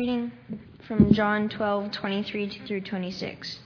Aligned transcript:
Reading 0.00 0.32
from 0.88 1.12
John 1.12 1.50
12:23 1.50 2.66
through 2.66 2.80
26. 2.80 3.60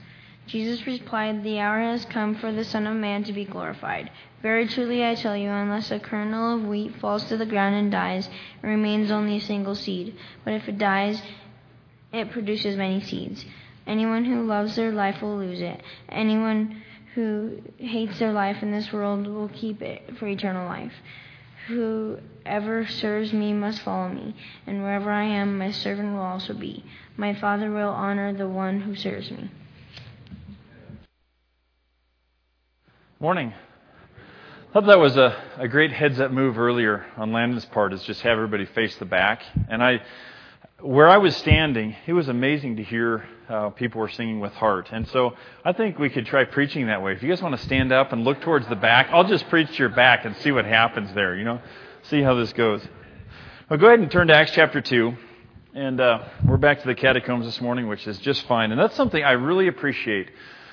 Jesus 0.45 0.85
replied, 0.85 1.45
"The 1.45 1.61
hour 1.61 1.79
has 1.79 2.03
come 2.03 2.35
for 2.35 2.51
the 2.51 2.65
Son 2.65 2.85
of 2.87 2.97
Man 2.97 3.23
to 3.23 3.31
be 3.31 3.45
glorified. 3.45 4.11
Very 4.41 4.67
truly 4.67 5.05
I 5.05 5.15
tell 5.15 5.37
you, 5.37 5.49
unless 5.49 5.91
a 5.91 5.97
kernel 5.97 6.55
of 6.55 6.65
wheat 6.65 6.93
falls 6.95 7.23
to 7.29 7.37
the 7.37 7.45
ground 7.45 7.75
and 7.75 7.89
dies, 7.89 8.27
it 8.61 8.67
remains 8.67 9.11
only 9.11 9.37
a 9.37 9.39
single 9.39 9.75
seed. 9.75 10.17
But 10.43 10.55
if 10.55 10.67
it 10.67 10.77
dies, 10.77 11.23
it 12.11 12.31
produces 12.31 12.75
many 12.75 12.99
seeds. 12.99 13.45
Anyone 13.87 14.25
who 14.25 14.43
loves 14.43 14.75
their 14.75 14.91
life 14.91 15.21
will 15.21 15.37
lose 15.37 15.61
it. 15.61 15.81
Anyone 16.09 16.81
who 17.13 17.61
hates 17.77 18.19
their 18.19 18.33
life 18.33 18.61
in 18.61 18.71
this 18.71 18.91
world 18.91 19.25
will 19.25 19.47
keep 19.47 19.81
it 19.81 20.17
for 20.17 20.27
eternal 20.27 20.67
life." 20.67 21.01
Whoever 21.67 22.85
serves 22.85 23.33
me 23.33 23.51
must 23.51 23.81
follow 23.81 24.09
me, 24.09 24.35
and 24.67 24.83
wherever 24.83 25.09
I 25.09 25.23
am, 25.23 25.57
my 25.57 25.71
servant 25.71 26.13
will 26.13 26.21
also 26.21 26.53
be. 26.53 26.83
My 27.17 27.33
Father 27.33 27.71
will 27.71 27.89
honor 27.89 28.33
the 28.33 28.47
one 28.47 28.81
who 28.81 28.95
serves 28.95 29.31
me. 29.31 29.49
Morning. 33.19 33.53
I 34.69 34.73
thought 34.73 34.85
that 34.87 34.99
was 34.99 35.17
a, 35.17 35.41
a 35.57 35.67
great 35.67 35.91
heads 35.91 36.19
up 36.19 36.31
move 36.31 36.59
earlier 36.59 37.05
on 37.17 37.31
Landon's 37.31 37.65
part, 37.65 37.93
is 37.93 38.03
just 38.03 38.21
have 38.21 38.33
everybody 38.33 38.65
face 38.65 38.95
the 38.97 39.05
back. 39.05 39.41
And 39.69 39.81
I, 39.81 40.01
where 40.81 41.07
I 41.07 41.17
was 41.17 41.35
standing, 41.37 41.95
it 42.05 42.13
was 42.13 42.27
amazing 42.27 42.77
to 42.77 42.83
hear 42.83 43.25
uh, 43.47 43.69
people 43.69 44.01
were 44.01 44.09
singing 44.09 44.39
with 44.39 44.53
heart. 44.53 44.89
And 44.91 45.07
so 45.07 45.33
I 45.63 45.71
think 45.71 45.97
we 45.97 46.09
could 46.09 46.25
try 46.25 46.43
preaching 46.43 46.87
that 46.87 47.01
way. 47.01 47.13
If 47.13 47.23
you 47.23 47.29
guys 47.29 47.41
want 47.41 47.55
to 47.57 47.63
stand 47.63 47.93
up 47.93 48.11
and 48.11 48.23
look 48.23 48.41
towards 48.41 48.67
the 48.67 48.75
back, 48.75 49.07
I'll 49.11 49.27
just 49.27 49.47
preach 49.49 49.69
to 49.69 49.77
your 49.77 49.89
back 49.89 50.25
and 50.25 50.35
see 50.37 50.51
what 50.51 50.65
happens 50.65 51.13
there, 51.13 51.35
you 51.35 51.45
know, 51.45 51.61
see 52.03 52.21
how 52.21 52.35
this 52.35 52.51
goes. 52.53 52.85
Well, 53.69 53.79
go 53.79 53.87
ahead 53.87 53.99
and 53.99 54.11
turn 54.11 54.27
to 54.27 54.35
Acts 54.35 54.51
chapter 54.51 54.81
2. 54.81 55.15
And 55.75 55.99
uh, 55.99 56.23
we're 56.45 56.57
back 56.57 56.81
to 56.81 56.87
the 56.87 56.95
catacombs 56.95 57.45
this 57.45 57.59
morning, 57.61 57.87
which 57.87 58.07
is 58.07 58.17
just 58.19 58.45
fine. 58.47 58.71
And 58.71 58.79
that's 58.79 58.95
something 58.95 59.23
I 59.23 59.33
really 59.33 59.67
appreciate 59.67 60.29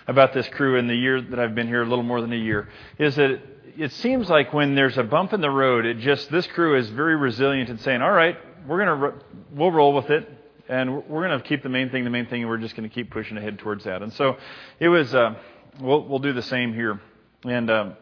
about 0.06 0.32
this 0.32 0.48
crew 0.48 0.78
in 0.78 0.88
the 0.88 0.94
year 0.94 1.20
that 1.20 1.38
I've 1.38 1.54
been 1.54 1.68
here, 1.68 1.82
a 1.82 1.88
little 1.88 2.04
more 2.04 2.20
than 2.20 2.32
a 2.32 2.36
year, 2.36 2.68
is 2.98 3.16
that 3.16 3.40
it 3.76 3.92
seems 3.92 4.28
like 4.28 4.52
when 4.52 4.74
there's 4.74 4.98
a 4.98 5.02
bump 5.02 5.32
in 5.32 5.40
the 5.40 5.50
road, 5.50 5.86
it 5.86 5.98
just, 5.98 6.30
this 6.30 6.46
crew 6.48 6.76
is 6.76 6.88
very 6.90 7.16
resilient 7.16 7.70
in 7.70 7.78
saying, 7.78 8.02
all 8.02 8.12
right, 8.12 8.36
we're 8.66 8.84
going 8.84 9.12
to, 9.12 9.18
we'll 9.52 9.70
roll 9.70 9.92
with 9.92 10.10
it 10.10 10.28
and 10.68 11.06
we're 11.08 11.26
going 11.26 11.38
to 11.38 11.46
keep 11.46 11.62
the 11.62 11.68
main 11.68 11.90
thing 11.90 12.04
the 12.04 12.10
main 12.10 12.26
thing, 12.26 12.42
and 12.42 12.50
we're 12.50 12.58
just 12.58 12.76
going 12.76 12.88
to 12.88 12.94
keep 12.94 13.10
pushing 13.10 13.36
ahead 13.36 13.58
towards 13.58 13.84
that. 13.84 14.02
And 14.02 14.12
so 14.12 14.36
it 14.78 14.88
was. 14.88 15.14
Uh, 15.14 15.34
we'll 15.80 16.06
we'll 16.06 16.18
do 16.18 16.32
the 16.32 16.42
same 16.42 16.72
here. 16.72 17.00
And 17.44 17.70
um, 17.70 17.96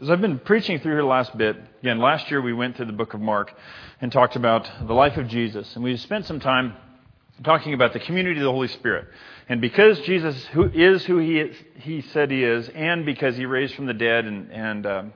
as 0.00 0.10
I've 0.10 0.20
been 0.20 0.38
preaching 0.38 0.80
through 0.80 0.92
here 0.92 1.04
last 1.04 1.36
bit, 1.36 1.56
again, 1.80 1.98
last 1.98 2.30
year 2.30 2.42
we 2.42 2.52
went 2.52 2.76
through 2.76 2.86
the 2.86 2.92
book 2.92 3.14
of 3.14 3.20
Mark 3.20 3.54
and 4.00 4.10
talked 4.10 4.36
about 4.36 4.68
the 4.86 4.94
life 4.94 5.16
of 5.16 5.28
Jesus, 5.28 5.74
and 5.74 5.84
we 5.84 5.96
spent 5.96 6.26
some 6.26 6.40
time 6.40 6.74
talking 7.44 7.74
about 7.74 7.92
the 7.92 8.00
community 8.00 8.38
of 8.40 8.44
the 8.44 8.52
Holy 8.52 8.68
Spirit. 8.68 9.06
And 9.48 9.60
because 9.60 9.98
Jesus 10.00 10.44
who 10.48 10.64
is 10.64 11.04
who 11.04 11.18
he 11.18 11.38
is, 11.38 11.56
he 11.76 12.00
said 12.00 12.30
he 12.30 12.44
is, 12.44 12.68
and 12.68 13.06
because 13.06 13.36
he 13.36 13.46
raised 13.46 13.74
from 13.74 13.86
the 13.86 13.94
dead 13.94 14.24
and 14.24 14.50
and 14.52 14.86
um, 14.86 15.12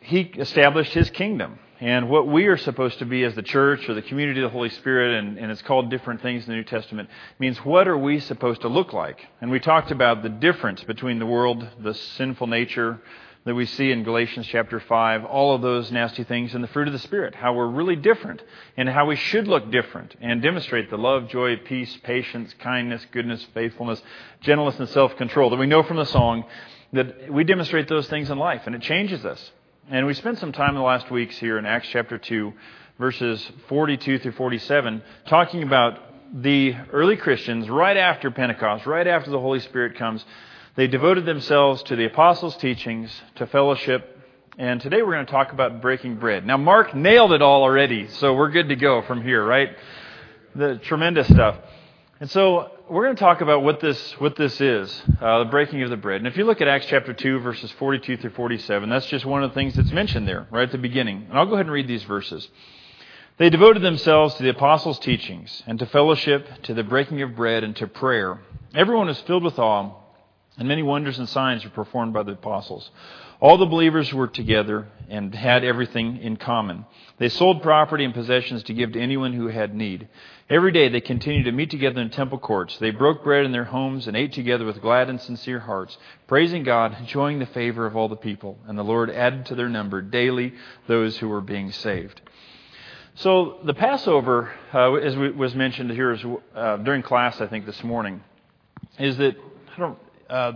he 0.00 0.20
established 0.20 0.92
his 0.92 1.10
kingdom 1.10 1.58
and 1.82 2.08
what 2.08 2.28
we 2.28 2.46
are 2.46 2.56
supposed 2.56 3.00
to 3.00 3.04
be 3.04 3.24
as 3.24 3.34
the 3.34 3.42
church 3.42 3.88
or 3.88 3.94
the 3.94 4.02
community 4.02 4.40
of 4.40 4.44
the 4.44 4.52
Holy 4.52 4.68
Spirit, 4.68 5.18
and, 5.18 5.36
and, 5.36 5.50
it's 5.50 5.62
called 5.62 5.90
different 5.90 6.22
things 6.22 6.44
in 6.44 6.50
the 6.50 6.56
New 6.56 6.62
Testament, 6.62 7.08
means 7.40 7.58
what 7.64 7.88
are 7.88 7.98
we 7.98 8.20
supposed 8.20 8.60
to 8.60 8.68
look 8.68 8.92
like? 8.92 9.26
And 9.40 9.50
we 9.50 9.58
talked 9.58 9.90
about 9.90 10.22
the 10.22 10.28
difference 10.28 10.84
between 10.84 11.18
the 11.18 11.26
world, 11.26 11.66
the 11.80 11.94
sinful 11.94 12.46
nature 12.46 13.02
that 13.46 13.56
we 13.56 13.66
see 13.66 13.90
in 13.90 14.04
Galatians 14.04 14.46
chapter 14.46 14.78
5, 14.78 15.24
all 15.24 15.56
of 15.56 15.62
those 15.62 15.90
nasty 15.90 16.22
things, 16.22 16.54
and 16.54 16.62
the 16.62 16.68
fruit 16.68 16.86
of 16.86 16.92
the 16.92 17.00
Spirit, 17.00 17.34
how 17.34 17.52
we're 17.52 17.66
really 17.66 17.96
different, 17.96 18.44
and 18.76 18.88
how 18.88 19.06
we 19.06 19.16
should 19.16 19.48
look 19.48 19.72
different, 19.72 20.14
and 20.20 20.40
demonstrate 20.40 20.88
the 20.88 20.96
love, 20.96 21.28
joy, 21.30 21.56
peace, 21.56 21.98
patience, 22.04 22.54
kindness, 22.60 23.04
goodness, 23.10 23.44
faithfulness, 23.54 24.00
gentleness, 24.40 24.78
and 24.78 24.88
self 24.90 25.16
control 25.16 25.50
that 25.50 25.56
we 25.56 25.66
know 25.66 25.82
from 25.82 25.96
the 25.96 26.06
song 26.06 26.44
that 26.92 27.28
we 27.32 27.42
demonstrate 27.42 27.88
those 27.88 28.06
things 28.06 28.30
in 28.30 28.38
life, 28.38 28.62
and 28.66 28.76
it 28.76 28.82
changes 28.82 29.26
us. 29.26 29.50
And 29.90 30.06
we 30.06 30.14
spent 30.14 30.38
some 30.38 30.52
time 30.52 30.70
in 30.70 30.74
the 30.76 30.82
last 30.82 31.10
weeks 31.10 31.36
here 31.36 31.58
in 31.58 31.66
Acts 31.66 31.88
chapter 31.88 32.16
2, 32.16 32.52
verses 33.00 33.50
42 33.68 34.20
through 34.20 34.32
47, 34.32 35.02
talking 35.26 35.64
about 35.64 35.98
the 36.40 36.76
early 36.92 37.16
Christians 37.16 37.68
right 37.68 37.96
after 37.96 38.30
Pentecost, 38.30 38.86
right 38.86 39.06
after 39.06 39.30
the 39.30 39.40
Holy 39.40 39.58
Spirit 39.58 39.96
comes. 39.96 40.24
They 40.76 40.86
devoted 40.86 41.26
themselves 41.26 41.82
to 41.84 41.96
the 41.96 42.04
apostles' 42.04 42.56
teachings, 42.58 43.10
to 43.34 43.46
fellowship, 43.48 44.20
and 44.56 44.80
today 44.80 45.02
we're 45.02 45.14
going 45.14 45.26
to 45.26 45.32
talk 45.32 45.52
about 45.52 45.82
breaking 45.82 46.16
bread. 46.16 46.46
Now, 46.46 46.58
Mark 46.58 46.94
nailed 46.94 47.32
it 47.32 47.42
all 47.42 47.62
already, 47.62 48.06
so 48.06 48.34
we're 48.34 48.50
good 48.50 48.68
to 48.68 48.76
go 48.76 49.02
from 49.02 49.20
here, 49.20 49.44
right? 49.44 49.76
The 50.54 50.76
tremendous 50.78 51.26
stuff. 51.26 51.56
And 52.20 52.30
so 52.30 52.70
we're 52.92 53.04
going 53.04 53.16
to 53.16 53.20
talk 53.20 53.40
about 53.40 53.62
what 53.62 53.80
this, 53.80 54.20
what 54.20 54.36
this 54.36 54.60
is, 54.60 55.02
uh, 55.18 55.38
the 55.38 55.44
breaking 55.46 55.82
of 55.82 55.88
the 55.88 55.96
bread. 55.96 56.18
And 56.18 56.26
if 56.26 56.36
you 56.36 56.44
look 56.44 56.60
at 56.60 56.68
Acts 56.68 56.84
chapter 56.84 57.14
2, 57.14 57.38
verses 57.38 57.70
42 57.78 58.18
through 58.18 58.32
47, 58.32 58.90
that's 58.90 59.06
just 59.06 59.24
one 59.24 59.42
of 59.42 59.50
the 59.50 59.54
things 59.54 59.74
that's 59.74 59.90
mentioned 59.90 60.28
there, 60.28 60.46
right 60.50 60.64
at 60.64 60.72
the 60.72 60.78
beginning. 60.78 61.26
And 61.30 61.38
I'll 61.38 61.46
go 61.46 61.54
ahead 61.54 61.64
and 61.64 61.72
read 61.72 61.88
these 61.88 62.02
verses. 62.02 62.46
They 63.38 63.48
devoted 63.48 63.82
themselves 63.82 64.34
to 64.34 64.42
the 64.42 64.50
apostles' 64.50 64.98
teachings, 64.98 65.62
and 65.66 65.78
to 65.78 65.86
fellowship, 65.86 66.46
to 66.64 66.74
the 66.74 66.82
breaking 66.82 67.22
of 67.22 67.34
bread, 67.34 67.64
and 67.64 67.74
to 67.76 67.86
prayer. 67.86 68.42
Everyone 68.74 69.06
was 69.06 69.20
filled 69.22 69.42
with 69.42 69.58
awe, 69.58 69.94
and 70.58 70.68
many 70.68 70.82
wonders 70.82 71.18
and 71.18 71.26
signs 71.26 71.64
were 71.64 71.70
performed 71.70 72.12
by 72.12 72.24
the 72.24 72.32
apostles. 72.32 72.90
All 73.42 73.58
the 73.58 73.66
believers 73.66 74.14
were 74.14 74.28
together 74.28 74.86
and 75.10 75.34
had 75.34 75.64
everything 75.64 76.18
in 76.18 76.36
common. 76.36 76.86
They 77.18 77.28
sold 77.28 77.60
property 77.60 78.04
and 78.04 78.14
possessions 78.14 78.62
to 78.62 78.72
give 78.72 78.92
to 78.92 79.00
anyone 79.00 79.32
who 79.32 79.48
had 79.48 79.74
need. 79.74 80.06
Every 80.48 80.70
day 80.70 80.88
they 80.88 81.00
continued 81.00 81.46
to 81.46 81.52
meet 81.52 81.68
together 81.68 82.00
in 82.00 82.10
temple 82.10 82.38
courts. 82.38 82.78
They 82.78 82.92
broke 82.92 83.24
bread 83.24 83.44
in 83.44 83.50
their 83.50 83.64
homes 83.64 84.06
and 84.06 84.16
ate 84.16 84.32
together 84.32 84.64
with 84.64 84.80
glad 84.80 85.10
and 85.10 85.20
sincere 85.20 85.58
hearts, 85.58 85.98
praising 86.28 86.62
God, 86.62 86.96
enjoying 87.00 87.40
the 87.40 87.46
favor 87.46 87.84
of 87.84 87.96
all 87.96 88.08
the 88.08 88.14
people. 88.14 88.58
And 88.68 88.78
the 88.78 88.84
Lord 88.84 89.10
added 89.10 89.46
to 89.46 89.56
their 89.56 89.68
number 89.68 90.02
daily 90.02 90.54
those 90.86 91.18
who 91.18 91.28
were 91.28 91.40
being 91.40 91.72
saved. 91.72 92.20
So 93.16 93.58
the 93.64 93.74
Passover, 93.74 94.52
uh, 94.72 94.92
as 94.94 95.16
was 95.16 95.52
mentioned 95.56 95.90
here 95.90 96.16
uh, 96.54 96.76
during 96.76 97.02
class, 97.02 97.40
I 97.40 97.48
think 97.48 97.66
this 97.66 97.82
morning, 97.82 98.22
is 99.00 99.16
that 99.16 99.34
I 99.74 99.80
don't. 99.80 99.98
Uh, 100.30 100.52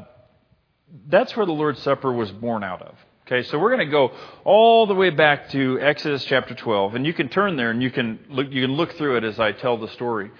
that's 1.09 1.37
where 1.37 1.47
the 1.47 1.53
Lord's 1.53 1.81
Supper 1.83 2.13
was 2.13 2.31
born 2.31 2.63
out 2.65 2.83
of. 2.83 2.95
Okay, 3.27 3.43
so 3.49 3.59
we're 3.59 3.75
going 3.75 3.87
to 3.87 3.91
go 3.91 4.13
all 4.45 4.87
the 4.87 4.95
way 4.95 5.11
back 5.11 5.51
to 5.51 5.81
Exodus 5.81 6.25
chapter 6.25 6.55
12, 6.55 6.95
and 6.95 7.05
you 7.05 7.13
can 7.13 7.29
turn 7.29 7.57
there 7.57 7.71
and 7.71 7.83
you 7.83 7.91
can 7.91 8.21
look, 8.29 8.53
you 8.53 8.63
can 8.63 8.77
look 8.77 8.97
through 8.97 9.17
it 9.17 9.25
as 9.25 9.41
I 9.41 9.51
tell 9.51 9.77
the 9.79 9.89
story. 9.89 10.31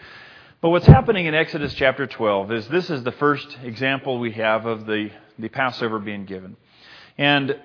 But 0.61 0.71
what's 0.71 0.87
happening 0.87 1.27
in 1.27 1.35
Exodus 1.35 1.75
chapter 1.75 2.07
12 2.07 2.53
is 2.53 2.69
this 2.69 2.89
is 2.89 3.03
the 3.03 3.13
first 3.13 3.59
example 3.65 4.21
we 4.21 4.33
have 4.33 4.67
of 4.67 4.87
the, 4.87 5.11
the 5.39 5.49
Passover 5.49 5.99
being 5.99 6.27
given. 6.27 6.57
And 7.19 7.59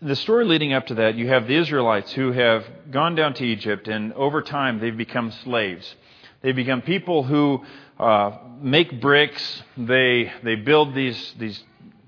the 0.00 0.16
story 0.16 0.46
leading 0.46 0.72
up 0.72 0.86
to 0.86 0.94
that, 0.94 1.16
you 1.16 1.28
have 1.28 1.46
the 1.46 1.56
Israelites 1.56 2.12
who 2.12 2.32
have 2.32 2.64
gone 2.90 3.14
down 3.14 3.34
to 3.34 3.44
Egypt, 3.44 3.86
and 3.86 4.12
over 4.14 4.42
time 4.42 4.78
they've 4.78 4.96
become 4.96 5.30
slaves. 5.44 5.94
They've 6.40 6.56
become 6.56 6.82
people 6.82 7.24
who 7.24 7.64
uh, 7.98 8.38
make 8.60 9.00
bricks. 9.00 9.62
They 9.76 10.32
they 10.44 10.54
build 10.54 10.94
these 10.94 11.34
these 11.38 11.62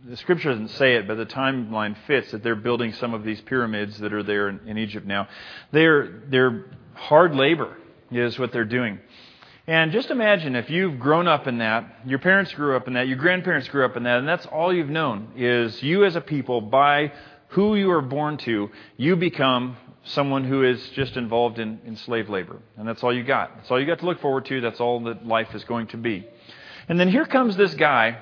the 0.09 0.16
scripture 0.16 0.50
doesn't 0.50 0.71
say 0.71 0.94
it, 0.94 1.06
but 1.06 1.16
the 1.16 1.27
timeline 1.27 1.97
fits 2.06 2.31
that 2.33 2.43
they're 2.43 2.55
building 2.55 2.93
some 2.94 3.12
of 3.12 3.22
these 3.22 3.41
pyramids 3.43 3.99
that 3.99 4.12
are 4.12 4.22
there 4.22 4.49
in, 4.49 4.61
in 4.66 4.78
Egypt 4.78 5.06
now. 5.06 5.28
They're, 5.72 6.22
they're 6.28 6.66
hard 6.94 7.34
labor, 7.34 7.77
is 8.10 8.39
what 8.39 8.53
they're 8.53 8.65
doing. 8.65 8.99
And 9.66 9.93
just 9.93 10.10
imagine 10.10 10.56
if 10.56 10.71
you've 10.71 10.99
grown 10.99 11.28
up 11.28 11.47
in 11.47 11.59
that, 11.59 12.00
your 12.06 12.19
parents 12.19 12.53
grew 12.55 12.77
up 12.77 12.89
in 12.89 12.94
that, 12.94 13.09
your 13.09 13.19
grandparents 13.19 13.69
grew 13.69 13.84
up 13.84 13.97
in 13.97 14.05
that, 14.05 14.19
and 14.19 14.27
that's 14.27 14.47
all 14.47 14.72
you've 14.72 14.89
known 14.89 15.33
is 15.37 15.83
you 15.83 16.05
as 16.05 16.16
a 16.16 16.21
people, 16.21 16.60
by 16.60 17.12
who 17.49 17.77
you 17.77 17.91
are 17.91 18.00
born 18.00 18.39
to, 18.39 18.71
you 18.97 19.16
become 19.16 19.77
someone 20.05 20.44
who 20.44 20.65
is 20.65 20.89
just 20.91 21.16
involved 21.16 21.59
in, 21.59 21.78
in 21.84 21.94
slave 21.97 22.31
labor. 22.31 22.59
And 22.77 22.89
that's 22.89 23.03
all 23.05 23.15
you 23.15 23.22
got. 23.22 23.55
That's 23.56 23.71
all 23.71 23.78
you 23.78 23.86
got 23.86 23.98
to 23.98 24.07
look 24.07 24.21
forward 24.21 24.47
to. 24.47 24.60
That's 24.60 24.80
all 24.80 25.01
that 25.04 25.27
life 25.27 25.54
is 25.54 25.63
going 25.65 25.89
to 25.89 25.98
be. 25.98 26.27
And 26.89 26.98
then 26.98 27.09
here 27.09 27.27
comes 27.27 27.57
this 27.57 27.74
guy 27.74 28.19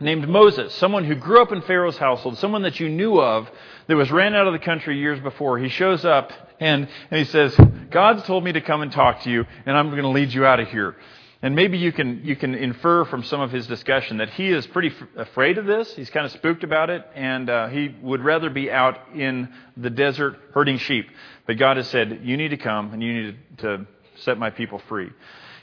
named 0.00 0.28
Moses, 0.28 0.74
someone 0.74 1.04
who 1.04 1.14
grew 1.14 1.40
up 1.40 1.52
in 1.52 1.62
Pharaoh's 1.62 1.96
household, 1.96 2.36
someone 2.38 2.62
that 2.62 2.78
you 2.78 2.88
knew 2.88 3.18
of 3.18 3.50
that 3.86 3.96
was 3.96 4.10
ran 4.10 4.34
out 4.34 4.46
of 4.46 4.52
the 4.52 4.58
country 4.58 4.98
years 4.98 5.18
before. 5.20 5.58
He 5.58 5.68
shows 5.68 6.04
up 6.04 6.32
and, 6.60 6.88
and 7.10 7.18
he 7.18 7.24
says, 7.24 7.56
God's 7.90 8.22
told 8.24 8.44
me 8.44 8.52
to 8.52 8.60
come 8.60 8.82
and 8.82 8.92
talk 8.92 9.22
to 9.22 9.30
you, 9.30 9.46
and 9.64 9.76
I'm 9.76 9.90
going 9.90 10.02
to 10.02 10.08
lead 10.08 10.32
you 10.32 10.44
out 10.44 10.60
of 10.60 10.68
here. 10.68 10.96
And 11.42 11.54
maybe 11.54 11.78
you 11.78 11.92
can, 11.92 12.22
you 12.24 12.34
can 12.34 12.54
infer 12.54 13.04
from 13.04 13.22
some 13.22 13.40
of 13.40 13.52
his 13.52 13.66
discussion 13.66 14.18
that 14.18 14.30
he 14.30 14.48
is 14.48 14.66
pretty 14.66 14.88
f- 14.88 15.28
afraid 15.28 15.58
of 15.58 15.66
this. 15.66 15.94
He's 15.94 16.08
kind 16.08 16.24
of 16.24 16.32
spooked 16.32 16.64
about 16.64 16.88
it, 16.88 17.06
and 17.14 17.48
uh, 17.48 17.68
he 17.68 17.94
would 18.02 18.22
rather 18.22 18.48
be 18.48 18.70
out 18.70 18.98
in 19.14 19.52
the 19.76 19.90
desert 19.90 20.38
herding 20.52 20.78
sheep. 20.78 21.08
But 21.46 21.58
God 21.58 21.76
has 21.76 21.88
said, 21.88 22.20
You 22.22 22.38
need 22.38 22.48
to 22.48 22.56
come, 22.56 22.92
and 22.94 23.02
you 23.02 23.12
need 23.12 23.38
to 23.58 23.86
set 24.16 24.38
my 24.38 24.48
people 24.48 24.78
free. 24.88 25.10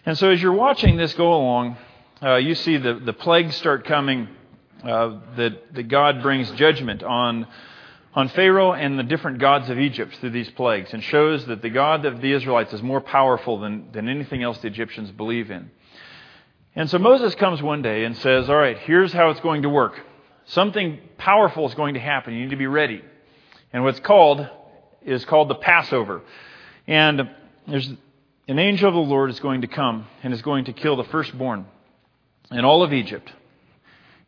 And 0.05 0.17
so 0.17 0.29
as 0.29 0.41
you're 0.41 0.53
watching 0.53 0.95
this 0.95 1.13
go 1.15 1.33
along, 1.33 1.77
uh, 2.21 2.35
you 2.35 2.55
see 2.55 2.77
the, 2.77 2.95
the 2.95 3.13
plagues 3.13 3.55
start 3.55 3.85
coming, 3.85 4.27
uh, 4.83 5.19
that, 5.37 5.73
that 5.73 5.87
God 5.87 6.21
brings 6.21 6.51
judgment 6.51 7.03
on 7.03 7.47
on 8.15 8.29
Pharaoh 8.29 8.73
and 8.73 8.97
the 8.97 9.03
different 9.03 9.39
gods 9.39 9.69
of 9.69 9.79
Egypt 9.79 10.15
through 10.19 10.29
these 10.29 10.49
plagues 10.51 10.93
and 10.93 11.03
shows 11.03 11.45
that 11.47 11.61
the 11.61 11.69
God 11.69 12.05
of 12.05 12.21
the 12.21 12.31
Israelites 12.31 12.73
is 12.73 12.81
more 12.83 13.01
powerful 13.01 13.59
than, 13.59 13.91
than 13.91 14.07
anything 14.07 14.43
else 14.43 14.59
the 14.59 14.67
Egyptians 14.67 15.11
believe 15.11 15.49
in. 15.49 15.71
And 16.75 16.89
so 16.89 16.99
Moses 16.99 17.35
comes 17.35 17.61
one 17.61 17.81
day 17.81 18.03
and 18.03 18.15
says, 18.17 18.49
All 18.49 18.55
right, 18.55 18.77
here's 18.79 19.13
how 19.13 19.29
it's 19.29 19.39
going 19.39 19.63
to 19.63 19.69
work. 19.69 19.99
Something 20.45 20.99
powerful 21.17 21.67
is 21.67 21.75
going 21.75 21.93
to 21.93 21.99
happen. 21.99 22.33
You 22.33 22.41
need 22.41 22.51
to 22.51 22.55
be 22.55 22.67
ready. 22.67 23.03
And 23.71 23.83
what's 23.83 23.99
called 23.99 24.47
is 25.01 25.25
called 25.25 25.49
the 25.49 25.55
Passover. 25.55 26.21
And 26.87 27.29
there's 27.67 27.89
an 28.47 28.59
angel 28.59 28.89
of 28.89 28.93
the 28.93 28.99
Lord 28.99 29.29
is 29.29 29.39
going 29.39 29.61
to 29.61 29.67
come 29.67 30.05
and 30.21 30.33
is 30.33 30.41
going 30.41 30.65
to 30.65 30.73
kill 30.73 30.97
the 30.97 31.03
firstborn 31.05 31.65
in 32.53 32.65
all 32.65 32.83
of 32.83 32.93
Egypt. 32.93 33.31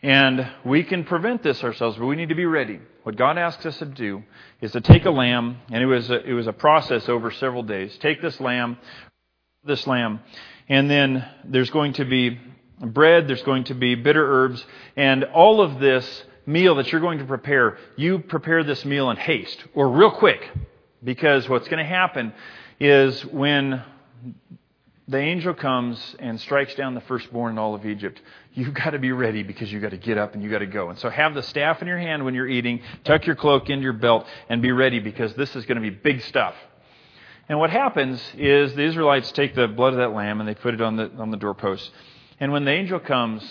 And 0.02 0.48
we 0.64 0.84
can 0.84 1.04
prevent 1.04 1.42
this 1.42 1.64
ourselves, 1.64 1.98
but 1.98 2.06
we 2.06 2.16
need 2.16 2.30
to 2.30 2.36
be 2.36 2.46
ready. 2.46 2.80
What 3.04 3.16
God 3.16 3.38
asks 3.38 3.66
us 3.66 3.78
to 3.78 3.86
do 3.86 4.24
is 4.62 4.72
to 4.74 4.82
take 4.82 5.06
a 5.06 5.12
lamb, 5.12 5.58
and 5.72 5.82
it 5.82 5.88
was 5.88 6.10
a, 6.10 6.24
it 6.24 6.34
was 6.34 6.48
a 6.48 6.54
process 6.54 7.08
over 7.10 7.32
several 7.32 7.64
days. 7.64 7.98
Take 8.00 8.22
this 8.22 8.40
lamb, 8.40 8.78
this 9.64 9.88
lamb, 9.88 10.20
and 10.68 10.90
then 10.90 11.28
there's 11.46 11.70
going 11.70 11.94
to 11.94 12.06
be 12.06 12.40
bread, 12.80 13.28
there's 13.28 13.44
going 13.44 13.64
to 13.66 13.74
be 13.74 13.96
bitter 13.96 14.26
herbs, 14.26 14.66
and 14.96 15.24
all 15.24 15.62
of 15.62 15.80
this 15.80 16.24
meal 16.46 16.76
that 16.76 16.92
you're 16.92 17.02
going 17.02 17.20
to 17.20 17.26
prepare, 17.26 17.78
you 17.96 18.20
prepare 18.20 18.64
this 18.64 18.86
meal 18.86 19.10
in 19.10 19.18
haste 19.18 19.64
or 19.74 19.90
real 19.90 20.12
quick. 20.12 20.50
Because 21.04 21.48
what's 21.48 21.68
going 21.68 21.84
to 21.84 21.90
happen 21.90 22.34
is 22.80 23.24
when 23.26 23.84
the 25.08 25.18
angel 25.18 25.54
comes 25.54 26.16
and 26.18 26.40
strikes 26.42 26.74
down 26.74 26.96
the 26.96 27.02
firstborn 27.02 27.54
in 27.54 27.58
all 27.60 27.76
of 27.76 27.86
Egypt, 27.86 28.20
you've 28.54 28.74
got 28.74 28.92
to 28.92 29.00
be 29.00 29.12
ready 29.12 29.44
because 29.44 29.72
you've 29.72 29.84
got 29.84 29.92
to 29.92 29.98
get 29.98 30.18
up 30.18 30.34
and 30.34 30.42
you've 30.42 30.52
got 30.52 30.60
to 30.60 30.66
go. 30.66 30.90
And 30.90 30.98
so 30.98 31.10
have 31.10 31.36
the 31.36 31.44
staff 31.44 31.82
in 31.82 31.88
your 31.88 32.00
hand 32.00 32.26
when 32.26 32.34
you're 32.34 32.48
eating, 32.48 32.82
tuck 33.04 33.26
your 33.28 33.36
cloak 33.36 33.70
into 33.70 33.84
your 33.84 33.94
belt, 33.94 34.26
and 34.50 34.62
be 34.62 34.72
ready 34.72 35.00
because 35.00 35.34
this 35.36 35.56
is 35.56 35.66
going 35.66 35.76
to 35.76 35.82
be 35.82 35.92
big 35.92 36.22
stuff. 36.22 36.56
And 37.48 37.60
what 37.60 37.70
happens 37.70 38.20
is 38.36 38.74
the 38.74 38.82
Israelites 38.82 39.32
take 39.32 39.54
the 39.54 39.68
blood 39.68 39.94
of 39.94 40.00
that 40.00 40.12
lamb 40.12 40.40
and 40.40 40.50
they 40.50 40.56
put 40.56 40.74
it 40.74 40.82
on 40.82 40.96
the, 40.96 41.12
on 41.18 41.30
the 41.30 41.38
doorpost. 41.38 41.92
And 42.40 42.52
when 42.52 42.66
the 42.66 42.72
angel 42.72 43.00
comes, 43.00 43.44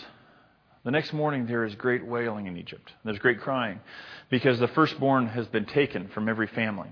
the 0.83 0.91
next 0.91 1.13
morning 1.13 1.47
there 1.47 1.65
is 1.65 1.77
great 1.77 2.05
wailing 2.05 2.47
in 2.47 2.57
Egypt. 2.57 2.93
There's 3.05 3.21
great 3.21 3.41
crying 3.41 3.79
because 4.29 4.59
the 4.59 4.69
firstborn 4.69 5.29
has 5.29 5.47
been 5.47 5.67
taken 5.67 6.09
from 6.09 6.29
every 6.29 6.49
family. 6.49 6.89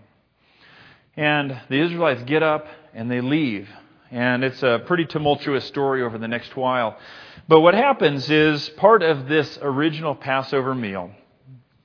And 1.16 1.60
the 1.68 1.80
Israelites 1.80 2.22
get 2.22 2.44
up 2.44 2.66
and 2.94 3.10
they 3.10 3.20
leave. 3.20 3.68
And 4.12 4.44
it's 4.44 4.62
a 4.62 4.82
pretty 4.86 5.06
tumultuous 5.06 5.64
story 5.64 6.02
over 6.02 6.18
the 6.18 6.28
next 6.28 6.54
while. 6.54 6.98
But 7.48 7.60
what 7.60 7.74
happens 7.74 8.30
is 8.30 8.68
part 8.70 9.02
of 9.02 9.26
this 9.26 9.58
original 9.60 10.14
Passover 10.14 10.74
meal 10.74 11.10